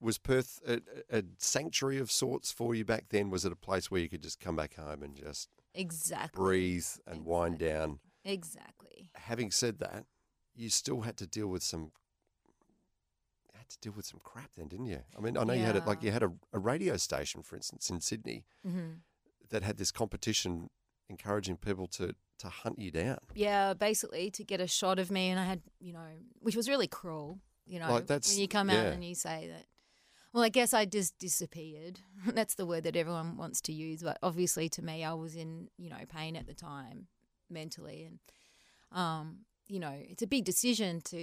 [0.00, 3.28] was Perth a, a sanctuary of sorts for you back then?
[3.30, 6.42] Was it a place where you could just come back home and just Exactly.
[6.42, 7.98] breathe and wind down?
[8.24, 9.10] Exactly.
[9.14, 10.04] Having said that,
[10.60, 11.90] you still had to deal with some
[13.54, 15.00] had to deal with some crap then, didn't you?
[15.16, 17.56] I mean, I know you had it like you had a, a radio station, for
[17.56, 18.92] instance, in Sydney hmm
[19.50, 20.70] that had this competition
[21.08, 23.18] encouraging people to to hunt you down.
[23.34, 26.68] Yeah, basically to get a shot of me, and I had, you know, which was
[26.68, 27.38] really cruel.
[27.66, 28.92] You know, Like, that's- when you come out yeah.
[28.92, 29.66] and you say that.
[30.32, 32.00] Well, I guess I just disappeared.
[32.26, 35.68] That's the word that everyone wants to use, but obviously to me, I was in,
[35.76, 37.08] you know, pain at the time,
[37.50, 38.18] mentally, and,
[38.98, 41.20] um, you know, it's a big decision to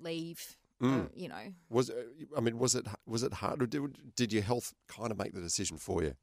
[0.00, 0.56] leave.
[0.82, 1.10] uh, Mm.
[1.14, 1.96] you know, Was it,
[2.36, 3.60] I mean, was it was it hard?
[3.62, 6.14] Or did, did your health kind of make the decision for you?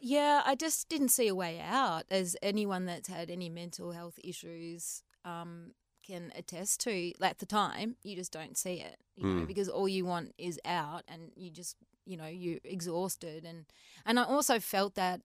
[0.00, 2.04] Yeah, I just didn't see a way out.
[2.10, 5.72] As anyone that's had any mental health issues um,
[6.06, 9.46] can attest to, at the time, you just don't see it, you know, Mm.
[9.46, 13.66] because all you want is out, and you just, you know, you're exhausted, and
[14.04, 15.22] and I also felt that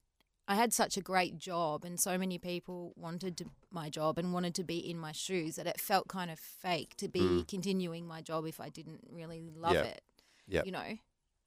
[0.47, 4.33] I had such a great job, and so many people wanted to, my job and
[4.33, 7.47] wanted to be in my shoes that it felt kind of fake to be Mm.
[7.47, 9.83] continuing my job if I didn't really love Yeah.
[9.83, 10.01] it
[10.47, 10.63] Yeah.
[10.65, 10.97] you know.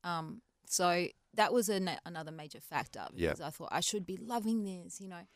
[0.04, 4.62] Um, so that was an, another major factor because I thought I should be loving
[4.64, 5.26] this, you know,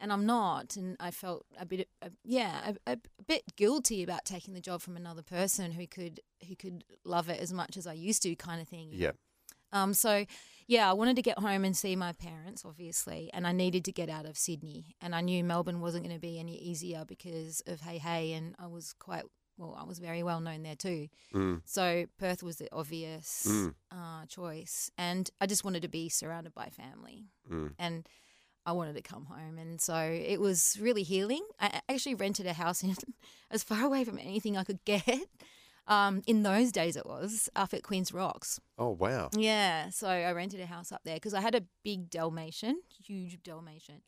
[0.00, 4.24] and I'm not, and I felt a bit, a, yeah, a, a, bit guilty about
[4.24, 7.86] taking the job from another person who could who could love it as much as
[7.86, 8.90] I used to, kind of thing.
[8.92, 9.12] Yeah.
[9.74, 10.24] Um, so,
[10.66, 13.92] yeah, I wanted to get home and see my parents, obviously, and I needed to
[13.92, 14.96] get out of Sydney.
[15.02, 18.54] And I knew Melbourne wasn't going to be any easier because of Hey Hey, and
[18.58, 19.24] I was quite
[19.56, 21.06] well, I was very well known there too.
[21.32, 21.60] Mm.
[21.64, 23.74] So Perth was the obvious Mm.
[23.92, 27.74] uh, choice, and I just wanted to be surrounded by family, Mm.
[27.78, 28.08] and
[28.66, 31.46] I wanted to come home, and so it was really healing.
[31.60, 32.96] I actually rented a house in
[33.50, 35.06] as far away from anything I could get.
[35.86, 38.58] Um, in those days, it was up at Quinns Rocks.
[38.78, 39.28] Oh wow.
[39.36, 43.42] Yeah, so I rented a house up there because I had a big Dalmatian, huge
[43.42, 44.00] Dalmatian,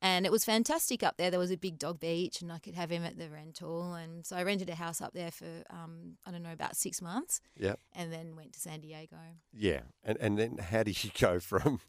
[0.00, 1.30] and it was fantastic up there.
[1.30, 4.24] There was a big dog beach, and I could have him at the rental, and
[4.24, 7.40] so I rented a house up there for um, I don't know about six months,
[7.58, 7.78] Yep.
[7.94, 9.16] and then went to San Diego.
[9.52, 9.80] Yeah.
[10.02, 11.80] And and then how do you go from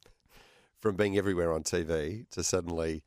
[0.79, 3.03] from being everywhere on TV to suddenly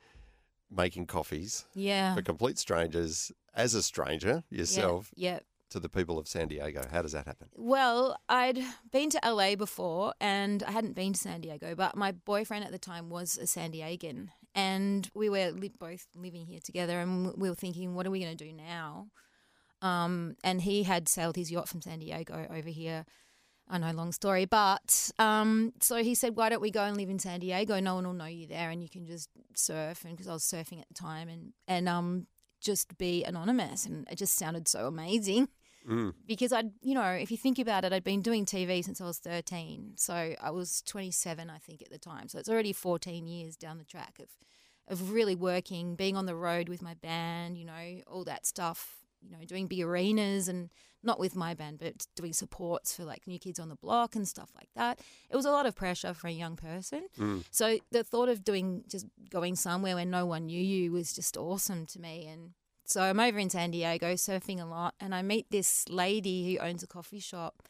[0.70, 5.38] making coffees Yeah, for complete strangers as a stranger yourself Yeah, yeah.
[5.74, 6.82] To the people of San Diego?
[6.90, 7.48] How does that happen?
[7.52, 8.60] Well, I'd
[8.92, 12.70] been to LA before and I hadn't been to San Diego, but my boyfriend at
[12.70, 14.28] the time was a San Diegan.
[14.54, 18.20] And we were li- both living here together and we were thinking, what are we
[18.20, 19.08] going to do now?
[19.82, 23.04] Um, and he had sailed his yacht from San Diego over here.
[23.68, 24.44] I know, long story.
[24.44, 27.80] But um, so he said, why don't we go and live in San Diego?
[27.80, 30.04] No one will know you there and you can just surf.
[30.04, 32.28] And because I was surfing at the time and, and um,
[32.60, 33.86] just be anonymous.
[33.86, 35.48] And it just sounded so amazing
[35.88, 36.14] Mm.
[36.26, 39.04] because I'd, you know, if you think about it, I'd been doing TV since I
[39.04, 39.92] was 13.
[39.96, 42.28] So I was 27, I think, at the time.
[42.28, 44.28] So it's already 14 years down the track of,
[44.88, 48.96] of really working, being on the road with my band, you know, all that stuff,
[49.20, 50.70] you know, doing big arenas and
[51.02, 54.26] not with my band, but doing supports for like New Kids on the Block and
[54.26, 55.00] stuff like that.
[55.30, 57.06] It was a lot of pressure for a young person.
[57.18, 57.44] Mm.
[57.50, 61.36] So the thought of doing just going somewhere where no one knew you was just
[61.36, 62.26] awesome to me.
[62.26, 62.52] And
[62.84, 66.64] so I'm over in San Diego surfing a lot, and I meet this lady who
[66.64, 67.62] owns a coffee shop,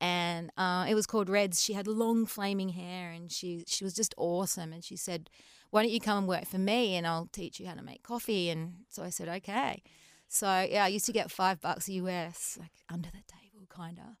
[0.00, 1.62] and uh, it was called Reds.
[1.62, 4.72] She had long flaming hair, and she she was just awesome.
[4.72, 5.30] And she said,
[5.70, 8.02] "Why don't you come and work for me, and I'll teach you how to make
[8.02, 9.82] coffee?" And so I said, "Okay."
[10.28, 13.98] So yeah, I used to get five bucks a US, like under the table, kind
[13.98, 14.16] of.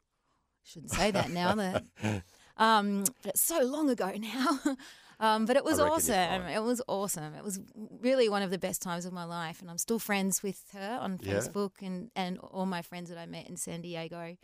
[0.64, 1.54] Shouldn't say that now.
[1.54, 1.84] That
[2.56, 4.60] um, but it's so long ago now.
[5.20, 6.42] um, but it was awesome.
[6.46, 7.34] It was awesome.
[7.34, 7.60] It was
[8.00, 10.98] really one of the best times of my life, and I'm still friends with her
[11.00, 11.34] on Yeah.
[11.34, 14.36] Facebook and and all my friends that I met in San Diego.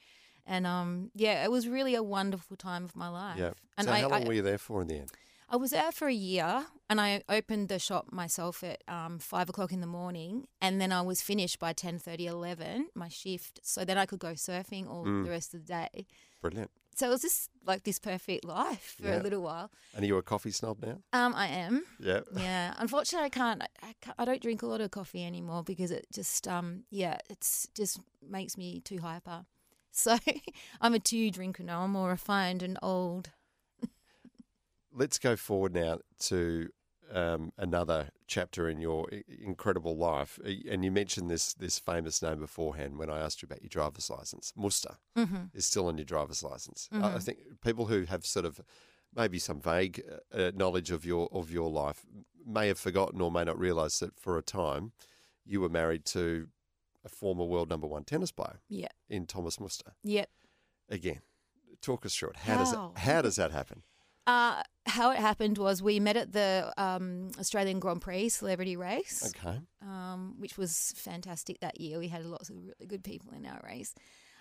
[0.46, 3.38] And um, yeah, it was really a wonderful time of my life.
[3.38, 3.52] Yeah.
[3.76, 5.10] And so I, how long I, were you there for in the end?
[5.50, 9.48] I was there for a year and I opened the shop myself at um, five
[9.48, 13.60] o'clock in the morning and then I was finished by 10, 11, my shift.
[13.62, 15.24] So then I could go surfing all Mm.
[15.24, 16.06] the rest of the day.
[16.42, 16.70] Brilliant.
[16.98, 19.20] So it was just like this perfect life for Yeah.
[19.20, 19.70] a little while.
[19.94, 20.98] And are you a coffee snob now?
[21.12, 21.84] Um, I am.
[22.00, 22.22] Yeah.
[22.36, 22.74] Yeah.
[22.78, 24.16] Unfortunately, I can't, I can't.
[24.18, 28.00] I don't drink a lot of coffee anymore because it just, um, yeah, it's just
[28.28, 29.46] makes me too hyper.
[29.90, 30.16] So
[30.80, 31.80] I'm a two drinker now.
[31.82, 33.30] I'm more refined and old.
[34.92, 36.68] Let's go forward now to
[37.12, 39.08] um, another chapter in your
[39.40, 40.38] incredible life.
[40.44, 43.68] Uh, And you mentioned this this famous name beforehand when I asked you about your
[43.70, 44.52] driver's license.
[44.56, 45.44] Muster Mm-hmm.
[45.54, 46.88] is still on your driver's license.
[46.92, 48.60] I I think people who have sort of
[49.14, 52.04] maybe some vague uh, uh, knowledge of your of your life
[52.46, 54.92] may have forgotten or may not realise that for a time
[55.44, 56.48] you were married to
[57.04, 58.88] a former world number one tennis player Yeah.
[59.08, 59.92] in Thomas Muster.
[60.02, 60.28] Yep.
[60.90, 61.20] Again,
[61.80, 62.36] talk us through it.
[62.36, 63.82] How, does it, how does that happen?
[64.28, 69.32] Uh, how it happened was we met at the um, Australian Grand Prix celebrity race,
[69.34, 69.58] Okay.
[69.82, 71.98] um, which was fantastic that year.
[71.98, 73.94] We had lots of really good people in our race.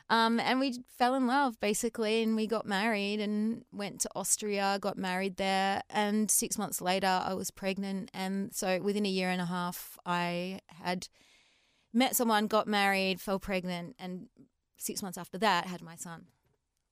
[0.10, 4.78] Um, and we fell in love basically, and we got married and went to Austria,
[4.82, 5.82] got married there.
[5.90, 8.10] And six months later, I was pregnant.
[8.14, 11.08] And so within a year and a half, I had
[11.94, 14.28] met someone, got married, fell pregnant, and
[14.78, 16.28] six months after that, had my son.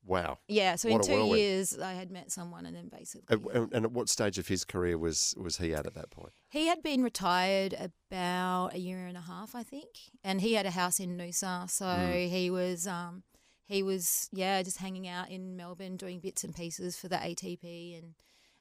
[0.08, 0.38] Wow.
[0.48, 1.40] Yeah, so What in two whirlwind.
[1.42, 3.26] years, I had met someone, and then basically.
[3.36, 6.12] And, and- and at what stage of his career was was he at at that
[6.12, 6.34] point?
[6.50, 7.74] He had been retired
[8.12, 9.90] about a year and a half, I think,
[10.24, 12.30] and he had a house in Noosa, so Mm.
[12.30, 13.24] he was um,
[13.66, 17.98] he was yeah just hanging out in Melbourne doing bits and pieces for the ATP
[17.98, 18.14] and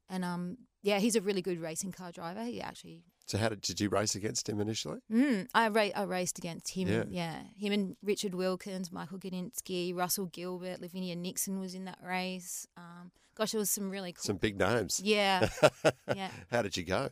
[0.09, 2.45] and um yeah he's a really good racing car driver.
[2.45, 4.99] He actually So how did did you race against him initially?
[5.11, 6.89] mm, I ra- I raced against him.
[6.89, 7.05] Yeah.
[7.09, 7.43] Yeah.
[7.59, 12.67] him and Richard Wilkins, Michael Gudinski, Russell Gilbert, Lavinia Nixon was in that race.
[12.77, 14.23] Um, gosh, there was some really cool.
[14.23, 15.01] Some big names.
[15.03, 15.49] yeah,
[16.15, 16.31] yeah.
[16.51, 17.09] How did you go?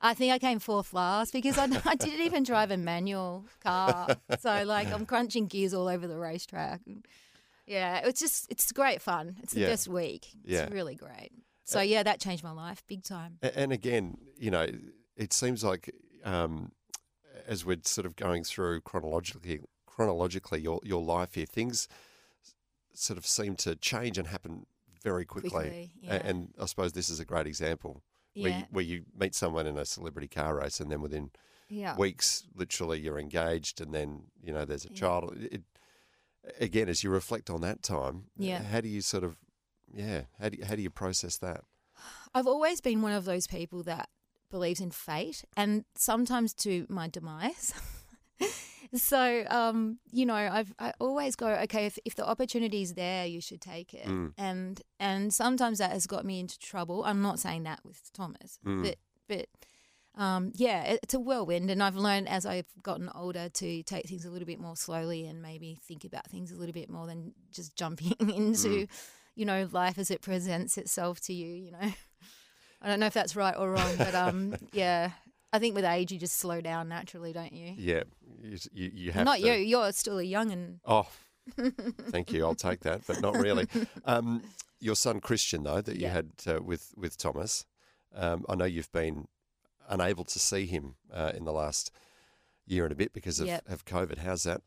[0.00, 4.16] I think I came fourth last because I, I didn't even drive a manual car.
[4.38, 6.82] So like I'm crunching gears all over the racetrack.
[7.66, 9.36] Yeah, it's just it's great fun.
[9.42, 9.66] It's the Yeah.
[9.70, 10.28] best week.
[10.44, 10.68] It's Yeah.
[10.70, 11.30] really great.
[11.64, 13.38] So yeah, that changed my life big time.
[13.42, 14.66] And again, you know,
[15.18, 16.72] it seems like um,
[17.46, 21.88] as we're sort of going through chronologically, chronologically your your life here, things
[22.94, 24.66] sort of seem to change and happen
[25.02, 25.50] very quickly.
[25.50, 26.20] Quickly, yeah.
[26.24, 28.02] And I suppose this is a great example
[28.34, 31.30] where Yeah, you, where you meet someone in a celebrity car race, and then within
[31.68, 31.96] yeah.
[31.96, 35.34] weeks, literally, you're engaged, and then you know there's a child.
[35.36, 35.62] It,
[36.60, 38.62] again, as you reflect on that time, Yeah.
[38.62, 39.36] how do you sort of,
[39.92, 41.62] yeah, how do you, how do you process that?
[42.34, 44.08] I've always been one of those people that
[44.50, 47.74] believes in fate, and sometimes to my demise.
[48.94, 52.24] so um, you know, I've I always go, okay, if if the
[52.72, 54.06] is there, you should take it.
[54.06, 54.32] Mm.
[54.38, 57.04] And and sometimes that has got me into trouble.
[57.04, 58.82] I'm not saying that with Thomas, Mm.
[58.84, 58.96] but
[59.28, 59.46] but
[60.22, 64.08] um, yeah, it- it's a whirlwind, and I've learned as I've gotten older to take
[64.08, 67.06] things a little bit more slowly and maybe think about things a little bit more
[67.06, 68.88] than just jumping into, Mm.
[69.36, 71.46] you know, life as it presents itself to you.
[71.54, 71.92] You know,
[72.80, 75.10] I don't know if that's right or wrong, but um, yeah,
[75.52, 77.74] I think with age you just slow down naturally, don't you?
[77.76, 78.02] Yeah,
[78.42, 79.46] you, you, you have Not to.
[79.46, 79.52] you.
[79.54, 80.80] You're still a young'un.
[80.84, 81.08] Oh,
[82.10, 82.44] thank you.
[82.44, 83.66] I'll take that, but not really.
[84.04, 84.42] Um,
[84.80, 86.12] your son Christian, though, that you Yeah.
[86.12, 87.64] had uh, with with Thomas,
[88.14, 89.26] um, I know you've been
[89.88, 91.90] unable to see him uh, in the last
[92.66, 93.68] year and a bit because of, Yep.
[93.68, 94.18] of COVID.
[94.18, 94.60] How's that?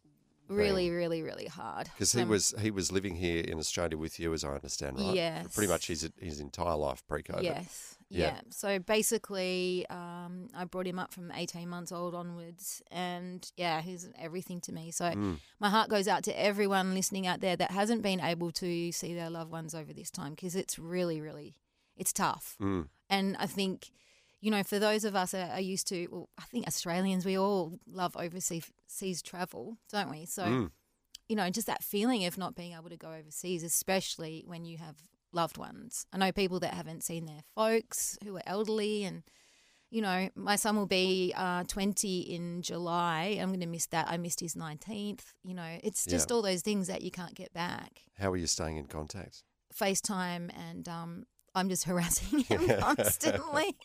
[0.50, 1.88] Really, really, really hard.
[1.94, 5.00] Because he Um, was he was living here in Australia with you, as I understand,
[5.00, 5.16] right?
[5.16, 5.54] Yes.
[5.56, 7.44] Pretty much his his entire life pre-COVID.
[7.44, 7.96] Yes.
[8.12, 8.26] Yeah.
[8.36, 8.42] Yeah.
[8.50, 12.82] So basically, um, I brought him up from 18 months old onwards.
[12.92, 14.92] And yeah, he's everything to me.
[14.92, 15.40] So Mm.
[15.60, 19.14] my heart goes out to everyone listening out there that hasn't been able to see
[19.14, 21.56] their loved ones over this time because it's really, really,
[21.96, 22.58] it's tough.
[22.60, 22.90] Mm.
[23.10, 23.92] And I think,
[24.42, 27.38] you know, for those of us that are used to, well, I think Australians, we
[27.38, 30.26] all love overseas seas travel, don't we?
[30.26, 30.72] So, Mm.
[31.30, 34.78] you know, just that feeling of not being able to go overseas, especially when you
[34.80, 34.98] have
[35.34, 36.06] loved ones.
[36.14, 39.24] I know people that haven't seen their folks who are elderly and
[39.94, 43.38] you know, my son will be uh, 20 in July.
[43.42, 44.08] I'm going to miss that.
[44.10, 45.34] I missed his 19th.
[45.44, 46.36] You know, it's just Yeah.
[46.38, 48.00] all those things that you can't get back.
[48.18, 49.44] How are you staying in contact?
[49.78, 53.76] FaceTime and um, I'm just harassing him constantly.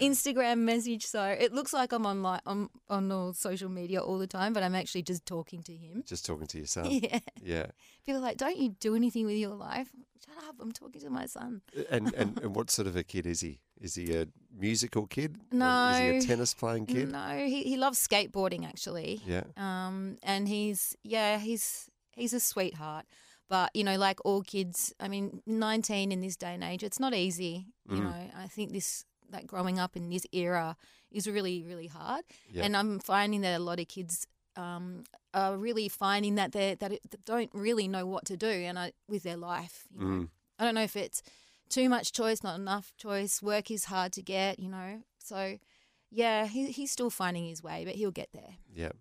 [0.00, 1.06] Instagram message.
[1.06, 4.52] So it looks like I'm on like I'm on all social media all the time,
[4.52, 6.04] but I'm actually just talking to him.
[6.06, 6.86] Just talking to your son.
[7.00, 7.18] Yeah.
[7.42, 7.66] Yeah.
[8.04, 9.90] People are like, don't you do anything with your life?
[10.24, 10.56] Shut up.
[10.60, 11.62] I'm talking to my son.
[11.90, 13.60] And, and and what sort of a kid is he?
[13.80, 15.36] Is he a musical kid?
[15.52, 15.90] No.
[15.90, 17.10] Is he a tennis playing kid?
[17.10, 19.22] No, he, he loves skateboarding actually.
[19.26, 19.44] Yeah.
[19.56, 23.06] Um, and he's yeah, he's he's a sweetheart.
[23.50, 27.00] But you know, like all kids, I mean, nineteen in this day and age, it's
[27.00, 27.66] not easy.
[27.90, 28.04] You Mm.
[28.04, 30.76] know, I think this like growing up in this era
[31.10, 32.24] is really really hard.
[32.50, 32.64] Yeah.
[32.64, 36.92] And I'm finding that a lot of kids um, are really finding that they that,
[36.92, 39.84] it, that don't really know what to do and I, with their life.
[39.92, 40.28] You know, Mm.
[40.58, 41.22] I don't know if it's
[41.68, 43.42] too much choice, not enough choice.
[43.42, 44.58] Work is hard to get.
[44.60, 45.58] You know, so
[46.10, 48.54] yeah, he, he's still finding his way, but he'll get there.
[48.72, 48.92] Yeah.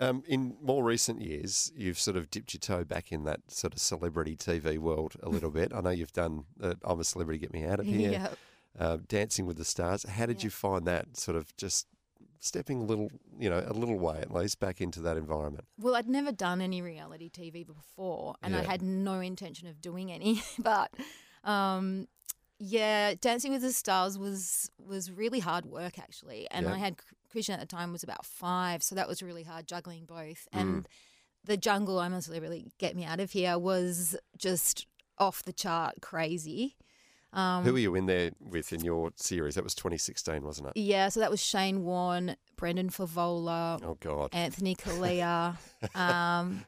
[0.00, 3.72] Um, in more recent years, you've sort of dipped your toe back in that sort
[3.74, 5.72] of celebrity TV world a little bit.
[5.74, 8.28] I know you've done uh, I'm a Celebrity, Get Me Out of Here, Yeah.
[8.78, 10.04] uh, Dancing with the Stars.
[10.08, 10.44] How did Yeah.
[10.46, 11.86] you find that sort of just
[12.40, 15.64] stepping a little, you know, a little way at least back into that environment?
[15.78, 20.12] Well, I'd never done any reality TV before, and I had no intention of doing
[20.12, 20.42] any.
[20.60, 20.94] but
[21.42, 22.06] um,
[22.60, 26.74] yeah, Dancing with the Stars was was really hard work actually, and Yeah.
[26.74, 26.96] I had
[27.30, 30.46] Christian at the time was about five, so that was really hard juggling both.
[30.54, 30.60] Mm.
[30.60, 30.88] And
[31.44, 34.86] the jungle, I'm a celebrity, get me out of here, was just
[35.18, 36.76] off the chart crazy.
[37.32, 39.54] Um, Who were you in there with in your series?
[39.56, 40.76] That was 2016, wasn't it?
[40.76, 44.30] yeah, so that was Shane Warne, Brendan Fevola, Oh God.
[44.32, 45.56] Anthony Callea,
[45.94, 46.64] um,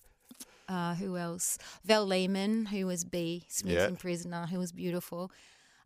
[0.68, 1.56] uh, who else?
[1.84, 3.88] Val Lehman, who was Bea Smith Yeah.
[3.88, 5.32] in Prisoner, who was beautiful.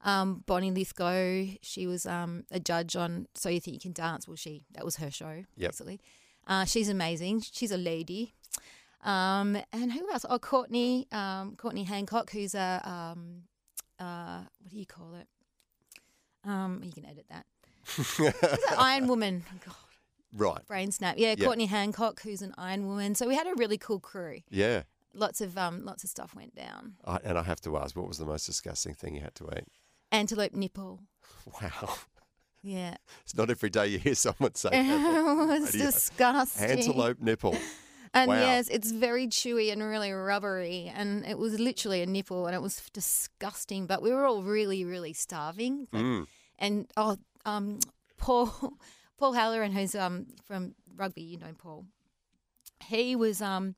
[0.04, 4.28] Um, Bonnie Lythgoe, she was um, a judge on So You Think You Can Dance.
[4.28, 5.70] Well, she that was her show, Yep.
[5.72, 6.00] basically.
[6.46, 7.40] Uh, she's amazing.
[7.40, 8.34] She's a lady.
[9.02, 10.24] Um, and who else?
[10.28, 13.42] Oh, Courtney, um, Courtney Hancock, who's a um,
[13.98, 15.26] uh, what do you call it?
[16.48, 17.46] Um, you can edit that.
[18.78, 19.44] Iron Woman?
[19.64, 19.74] God,
[20.36, 20.66] Right.
[20.66, 21.14] brain snap.
[21.16, 21.38] Yeah, Yep.
[21.46, 23.14] Courtney Hancock, who's an Iron Woman.
[23.14, 24.40] So we had a really cool crew.
[24.50, 24.82] Yeah.
[25.14, 26.94] Lots of um, lots of stuff went down.
[27.04, 29.48] I, and I have to ask, what was the most disgusting thing you had to
[29.56, 29.64] eat?
[30.14, 31.00] Antelope nipple.
[31.60, 31.94] Wow.
[32.62, 35.36] Yeah, It's not every day you hear someone say it that.
[35.36, 35.86] was Radio.
[35.86, 36.70] disgusting.
[36.70, 37.56] Antelope nipple.
[38.16, 38.38] And Wow.
[38.38, 42.62] yes, it's very chewy and really rubbery, and it was literally a nipple, and it
[42.62, 43.86] was disgusting.
[43.88, 45.88] But we were all really, really starving.
[45.92, 46.26] Mm.
[46.60, 47.80] And oh, um,
[48.16, 48.78] Paul,
[49.18, 51.86] Paul Harragon, who's um from rugby, you know Paul.
[52.86, 53.74] He was um,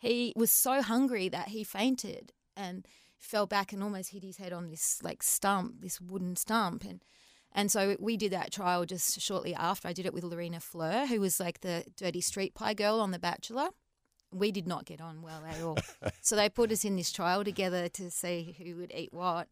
[0.00, 2.84] he was so hungry that he fainted and
[3.18, 7.02] fell back and almost hit his head on this like stump, this wooden stump, and
[7.52, 9.88] and so we did that trial just shortly after.
[9.88, 13.10] I did it with Laurina Fleure, who was like the dirty street pie girl on
[13.10, 13.68] The Bachelor.
[14.30, 15.78] We did not get on well at all.
[16.20, 19.48] so they put us in this trial together to see who would eat what.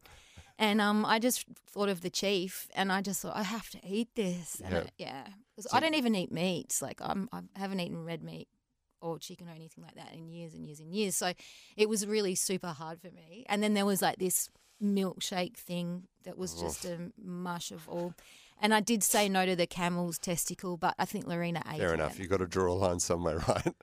[0.59, 3.79] And um, I just thought of the chief, and I just thought I have to
[3.83, 4.61] eat this.
[4.62, 4.79] And Yeah.
[4.81, 6.83] it- yeah, 'Cause I don't even eat meats.
[6.83, 8.49] Like I'm, I haven't eaten red meat
[9.07, 11.17] or chicken or anything like that in years and years and years.
[11.17, 11.33] So
[11.77, 13.45] it was really super hard for me.
[13.49, 14.51] And then there was like this
[14.83, 18.15] milkshake thing that was just a mush of all.
[18.61, 21.93] And I did say no to the camel's testicle, but I think Laurina ate Fair
[21.93, 22.19] enough.
[22.19, 23.75] You've got to draw a line somewhere, right?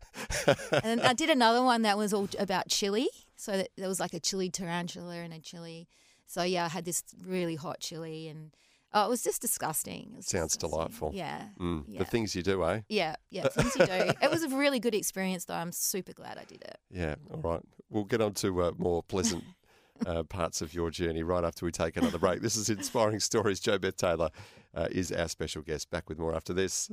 [0.83, 3.07] and I did another one that was all about chili.
[3.35, 5.87] So that there was like a chili tarantula and a chili.
[6.25, 8.51] So yeah, I had this really hot chili, and
[8.93, 10.13] oh, it was just disgusting.
[10.15, 10.69] Was Sounds disgusting.
[10.69, 11.11] delightful.
[11.13, 12.81] Yeah, Mm, yeah, The things you do, eh?
[12.89, 13.47] yeah, yeah.
[13.49, 14.11] Things you do.
[14.21, 15.55] It was a really good experience, though.
[15.55, 16.77] I'm super glad I did it.
[16.91, 17.61] Yeah, all right.
[17.89, 19.43] We'll get on to uh, more pleasant
[20.05, 22.41] uh, parts of your journey right after we take another break.
[22.41, 23.59] This is Inspiring Stories.
[23.59, 24.29] Jo Beth Taylor
[24.75, 25.89] uh, is our special guest.
[25.91, 26.89] Back with more after this.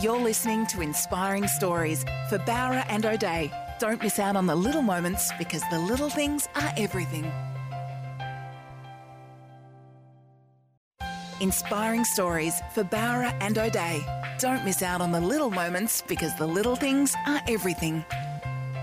[0.00, 3.52] You're listening to Inspiring Stories for Bowra and O'Dea.
[3.78, 7.30] Don't miss out on the little moments because the little things are everything.
[11.42, 14.04] Inspiring Stories for Bowra and O'Dea.
[14.38, 18.04] Don't miss out on the little moments because the little things are everything.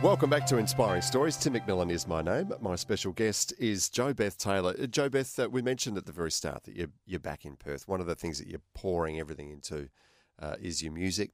[0.03, 1.37] Welcome back to Inspiring Stories.
[1.37, 2.51] Tim McMillan is my name.
[2.59, 4.75] My special guest is Jo Beth Taylor.
[4.77, 7.55] Uh, Jo Beth, uh, we mentioned at the very start that you're, you're back in
[7.55, 7.87] Perth.
[7.87, 9.87] One of the things that you're pouring everything into
[10.37, 11.31] uh, is your music.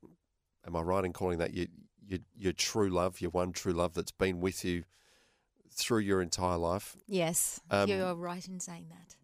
[0.67, 1.65] Am I right in calling that your,
[2.07, 4.84] your, your true love, your one true love that's been with you
[5.73, 6.95] through your entire life?
[7.07, 9.15] Yes, Um, you're right in saying that.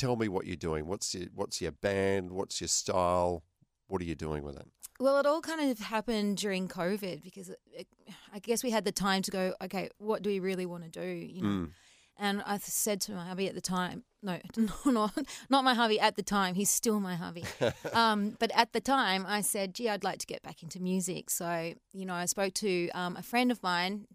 [0.00, 0.86] Tell me what you're doing.
[0.86, 2.32] What's your, what's your band?
[2.32, 3.44] What's your style?
[3.86, 4.66] What are you doing with it?
[4.98, 7.86] Well, it all kind of happened during COVID because it, it,
[8.32, 10.88] I guess we had the time to go, okay, what do we really want to
[10.88, 11.06] do?
[11.06, 11.48] You know?
[11.48, 11.70] Mm.
[12.18, 15.18] And I said to my hubby at the time, no, no, not,
[15.50, 16.54] not my hubby at the time.
[16.54, 17.44] He's still my hubby.
[17.92, 21.28] um, but at the time, I said, gee, I'd like to get back into music.
[21.28, 24.06] So, you know, I spoke to um, a friend of mine,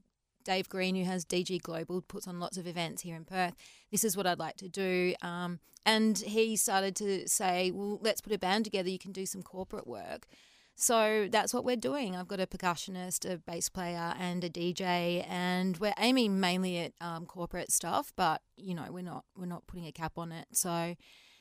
[0.45, 3.55] Dave Green, who has DG Global, puts on lots of events here in Perth.
[3.91, 5.13] This is what I'd like to do.
[5.21, 8.89] Um, and he started to say, well, let's put a band together.
[8.89, 10.27] You can do some corporate work.
[10.75, 12.15] So that's what we're doing.
[12.15, 16.93] I've got a percussionist, a bass player, and a DJ, and we're aiming mainly at
[16.99, 18.11] um, corporate stuff.
[18.15, 20.47] But you know, we're not we're not putting a cap on it.
[20.51, 20.95] So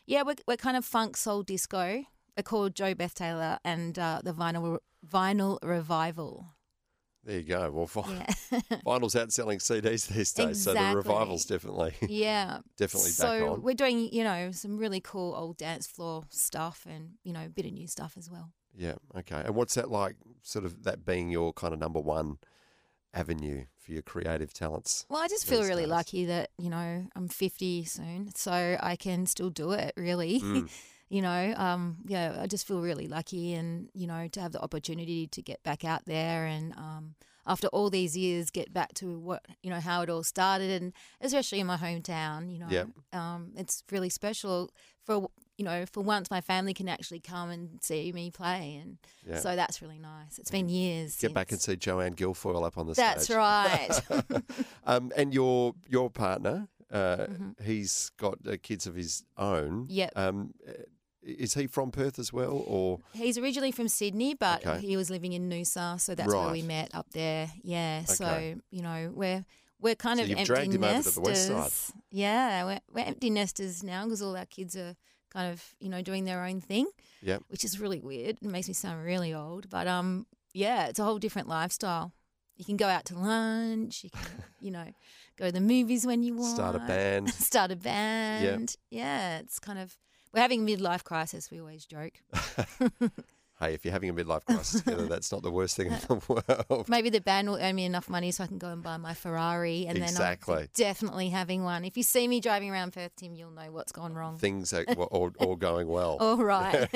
[0.06, 2.04] yeah, we're we're kind of funk soul disco.
[2.36, 6.54] We're called Jo Beth Taylor and uh, the Vinyl Vinyl Revival.
[7.24, 7.70] There you go.
[7.70, 12.58] Well, vi- Yeah, vinyl's outselling CDs these days, so the revival's definitely yeah.
[12.76, 13.62] definitely so back on.
[13.62, 17.48] we're doing you know some really cool old dance floor stuff and you know a
[17.48, 18.52] bit of new stuff as well.
[18.76, 18.94] Yeah.
[19.16, 19.40] Okay.
[19.44, 20.16] And what's that like?
[20.42, 22.38] Sort of that being your kind of number one
[23.14, 25.06] avenue for your creative talents.
[25.08, 25.90] Well, I just feel really days.
[25.90, 30.40] lucky that, you know, I'm 50 soon, so I can still do it, really.
[30.40, 30.68] Mm.
[31.08, 34.60] you know, um, yeah, I just feel really lucky and, you know, to have the
[34.60, 37.14] opportunity to get back out there and, um,
[37.46, 40.92] after all these years, get back to what, you know, how it all started and
[41.20, 42.88] especially in my hometown, you know, Yep.
[43.12, 44.70] um, it's really special
[45.04, 45.28] for,
[45.58, 48.76] you know, for once my family can actually come and see me play.
[48.82, 48.96] And
[49.28, 49.40] Yeah.
[49.40, 50.38] so that's really nice.
[50.38, 51.16] It's been years.
[51.16, 53.36] Get back and see Joanne Guilfoyle up on the That's stage.
[53.36, 54.42] That's right.
[54.86, 57.60] Um, and your your partner, uh, Mhm.
[57.62, 59.86] he's got uh, kids of his own.
[59.90, 60.12] Yep.
[60.16, 60.72] Um, uh,
[61.24, 64.80] is he from Perth as well, or He's originally from Sydney, but Okay.
[64.86, 67.50] he was living in Noosa, so that's where we met up there.
[67.62, 68.14] Yeah, Okay.
[68.14, 69.44] so you know we're
[69.80, 71.14] we're kind So of empty dragged him over nesters.
[71.14, 71.94] to the west side.
[72.10, 74.94] Yeah, we're, we're empty nesters now because all our kids are
[75.30, 76.86] kind of you know doing their own thing,
[77.22, 77.38] yeah?
[77.48, 78.38] which is really weird.
[78.40, 82.12] It makes me sound really old, but um, yeah, it's a whole different lifestyle.
[82.56, 84.04] You can go out to lunch.
[84.04, 84.22] You can
[84.60, 84.86] you know
[85.36, 86.54] go to the movies when you want.
[86.56, 87.30] Start a band.
[87.30, 88.76] Start a band.
[88.90, 89.96] Yeah, it's kind of
[90.34, 91.50] we're having a midlife crisis.
[91.50, 92.14] We always joke.
[93.60, 96.64] Hey, if you're having a midlife crisis together, that's not the worst thing in the
[96.68, 96.88] world.
[96.88, 99.14] Maybe the band will earn me enough money so I can go and buy my
[99.14, 100.68] Ferrari, and then I'll Exactly.
[100.74, 101.84] definitely having one.
[101.84, 104.38] If you see me driving around Perth, Tim, you'll know what's gone wrong.
[104.38, 106.16] Things are all, all going well.
[106.18, 106.88] All right.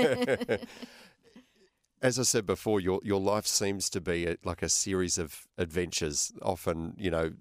[2.03, 5.47] As I said before, your your life seems to be a, like a series of
[5.59, 6.32] adventures.
[6.43, 7.32] Often, you know,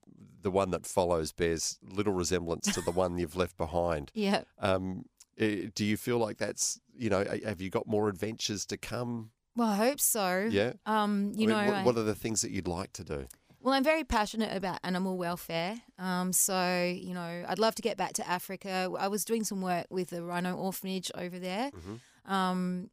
[0.42, 4.12] the one that follows bears little resemblance to the one you've left behind.
[4.16, 4.44] yeah.
[4.60, 5.06] Um,
[5.38, 7.22] do you feel like that's you know?
[7.22, 9.32] eh, Have you got more adventures to come?
[9.56, 10.48] Well, I hope so.
[10.50, 10.74] Yeah.
[10.86, 13.04] Um, you I mean, know, what, I- what are the things that you'd like to
[13.04, 13.28] do?
[13.60, 15.82] Well, I'm very passionate about animal welfare.
[16.00, 18.90] Um, so, you know, I'd love to get back to Africa.
[18.98, 21.72] I was doing some work with the rhino orphanage over there
[22.26, 22.90] um,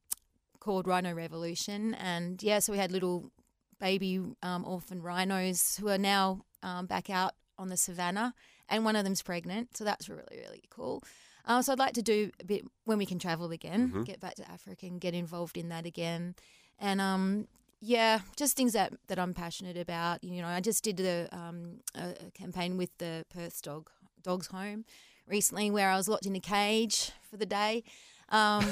[0.60, 1.94] called Rhino Revolution.
[1.94, 3.30] And yeah, so we had little
[3.78, 8.34] baby um, orphan rhinos who are now um, back out on the savannah,
[8.68, 9.76] and one of them's pregnant.
[9.76, 11.04] So that's really, really cool.
[11.46, 14.34] Uh, so I'd like to do a bit when we can travel again, get back
[14.36, 16.34] to Africa and get involved in that again.
[16.78, 17.48] And um,
[17.80, 20.24] yeah, just things that, that I'm passionate about.
[20.24, 23.90] You know, I just did the um, a, a campaign with the Perth Dog
[24.22, 24.86] Dogs Home
[25.26, 27.84] recently, where I was locked in a cage for the day,
[28.30, 28.66] um,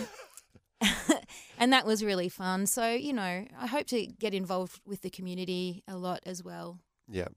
[1.59, 2.67] and that was really fun.
[2.67, 6.79] So you know, I hope to get involved with the community a lot as well.
[7.07, 7.29] Yeah,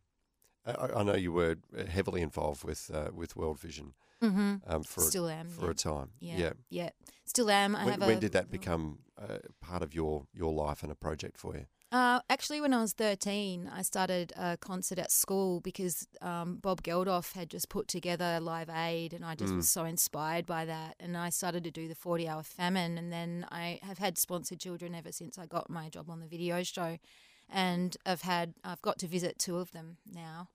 [0.66, 1.58] I, I know you were
[1.90, 4.55] heavily involved with uh, with World Vision Mm-hmm.
[4.68, 5.72] um, for Still am, for yeah.
[5.72, 6.09] a time.
[6.20, 6.53] Yeah.
[6.70, 6.89] Yeah.
[7.26, 7.76] Still am.
[7.76, 10.91] I When, have when a, did that become uh, part of your your life and
[10.91, 11.66] a project for you?
[11.91, 16.82] Uh, actually, when I was 13, I started a concert at school because um, Bob
[16.82, 19.57] Geldof had just put together Live Aid, and I just Mm.
[19.57, 20.95] was so inspired by that.
[20.99, 24.59] And I started to do the 40 hour famine, and then I have had sponsored
[24.59, 26.97] children ever since I got my job on the video show.
[27.47, 30.49] And I've had, I've got to visit two of them now.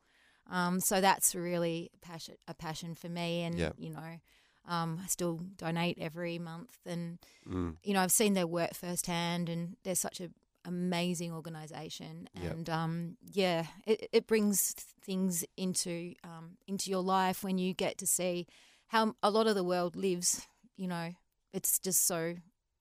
[0.50, 3.42] Um, so that's really passion, a passion for me.
[3.42, 3.72] And, Yeah.
[3.78, 4.20] you know,
[4.68, 6.76] um, I still donate every month.
[6.84, 7.76] And, Mm.
[7.82, 10.34] you know, I've seen their work firsthand, and they're such an
[10.66, 12.52] amazing organization Yep.
[12.52, 17.96] and um, yeah it, it brings things into um, into your life when you get
[17.96, 18.46] to see
[18.88, 20.46] how a lot of the world lives
[20.76, 21.14] you know
[21.54, 22.34] it's just so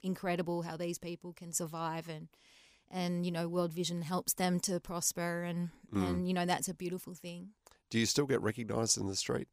[0.03, 2.27] incredible how these people can survive and
[2.91, 6.03] and you know world vision helps them to prosper and Mm.
[6.09, 7.51] and you know that's a beautiful thing
[7.89, 9.47] Do you still get recognised in the street?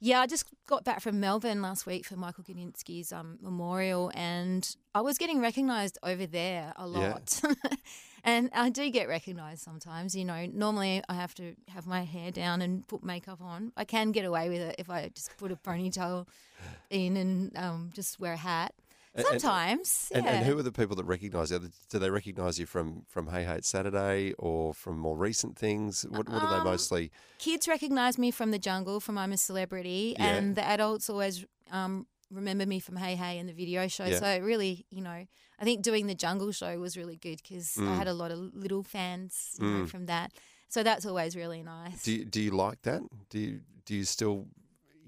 [0.00, 4.76] yeah, I just got back from Melbourne last week for Michael Gudinski's um, memorial, and
[4.94, 7.12] I was getting recognised over there a Yeah.
[7.14, 7.40] lot.
[8.24, 10.14] and I do get recognised sometimes.
[10.14, 13.72] You know, normally I have to have my hair down and put makeup on.
[13.78, 16.26] I can get away with it if I just put a ponytail
[16.90, 18.74] in and um, just wear a hat.
[19.16, 20.30] And- and- Sometimes, And, yeah.
[20.32, 21.70] and who are the people that recognise you?
[21.88, 26.02] Do they recognise you from from Hey Hey It's Saturday or from more recent things?
[26.08, 27.12] What what are they Um, mostly?
[27.38, 30.26] kids recognize me from the jungle from I'm a Celebrity, Yeah.
[30.26, 34.04] and the adults always um, remember me from Hey Hey and the video show.
[34.06, 34.18] Yeah.
[34.18, 35.26] So it really, you know,
[35.60, 37.88] I think doing the jungle show was really good because Mm.
[37.88, 39.88] I had a lot of little fans you know, Mm.
[39.88, 40.32] from that.
[40.68, 42.02] So that's always really nice.
[42.02, 43.02] Do you, do you like that?
[43.30, 44.48] Do you do you still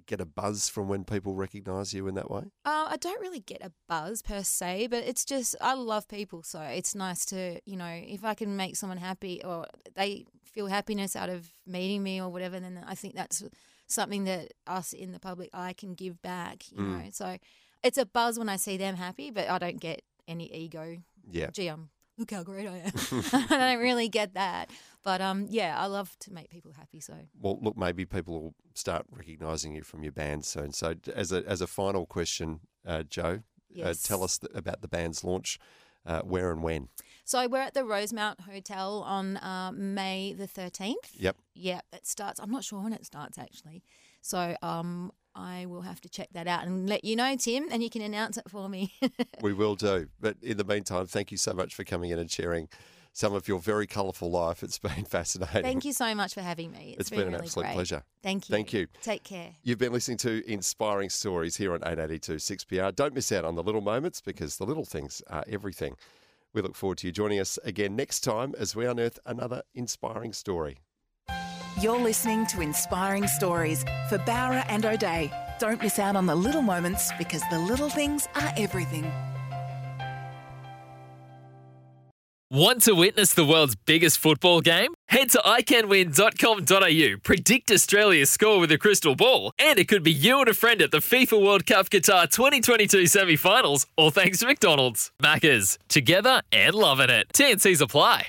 [0.07, 2.45] get a buzz from when people recognise you in that way?
[2.65, 6.43] Uh, I don't really get a buzz per se, but it's just I love people,
[6.43, 10.67] so it's nice to you know if I can make someone happy or they feel
[10.69, 13.43] happiness out of meeting me or whatever, then I think that's
[13.89, 16.71] something that us in the public eye can give back.
[16.73, 17.05] You Mm.
[17.05, 17.37] know, so
[17.83, 20.99] it's a buzz when I see them happy, but I don't get any ego.
[21.31, 21.51] Yeah.
[21.51, 22.93] Gee, I'm look how great I am.
[23.33, 24.71] I don't really get that,
[25.03, 27.01] but um, yeah, I love to make people happy.
[27.01, 30.73] So Well, look, maybe people will start recognising you from your band soon.
[30.73, 33.87] So, as a as a final question, uh, Jo, Yes.
[34.05, 35.59] uh, tell us th- about the band's launch,
[36.07, 36.89] uh, where and when.
[37.25, 40.95] So we're at the Rosemount Hotel on uh, May the 13th.
[41.15, 41.37] Yep.
[41.55, 42.39] Yeah, it starts.
[42.41, 43.83] I'm not sure when it starts actually.
[44.23, 47.83] So um, I will have to check that out and let you know, Tim, and
[47.83, 48.95] you can announce it for me.
[49.43, 50.09] We will do.
[50.19, 52.69] But in the meantime, thank you so much for coming in and sharing
[53.13, 54.63] some of your very colourful life.
[54.63, 55.63] It's been fascinating.
[55.63, 56.97] Thank you so much for having me.
[56.99, 57.75] it's been, been an really absolute great.
[57.75, 58.03] pleasure.
[58.23, 58.53] Thank you.
[58.53, 58.87] Thank you.
[59.03, 59.55] Take care.
[59.63, 62.95] You've been listening to Inspiring Stories here on 882 6PR.
[62.95, 65.97] Don't miss out on the little moments because the little things are everything.
[66.53, 70.33] We look forward to you joining us again next time as we unearth another inspiring
[70.33, 70.79] story.
[71.83, 75.31] You're listening to Inspiring Stories for Bowra and O'Dea.
[75.59, 79.05] Don't miss out on the little moments because the little things are everything.
[82.49, 84.95] Want to witness the world's biggest football game?
[85.09, 90.39] Head to iCanWin.com.au, predict Australia's score with a crystal ball, and it could be you
[90.39, 94.47] and a friend at the FIFA World Cup Qatar 2022 semi finals, all thanks to
[94.47, 95.11] McDonald's.
[95.21, 97.27] Maccas, together and loving it.
[97.35, 98.29] TNCs apply.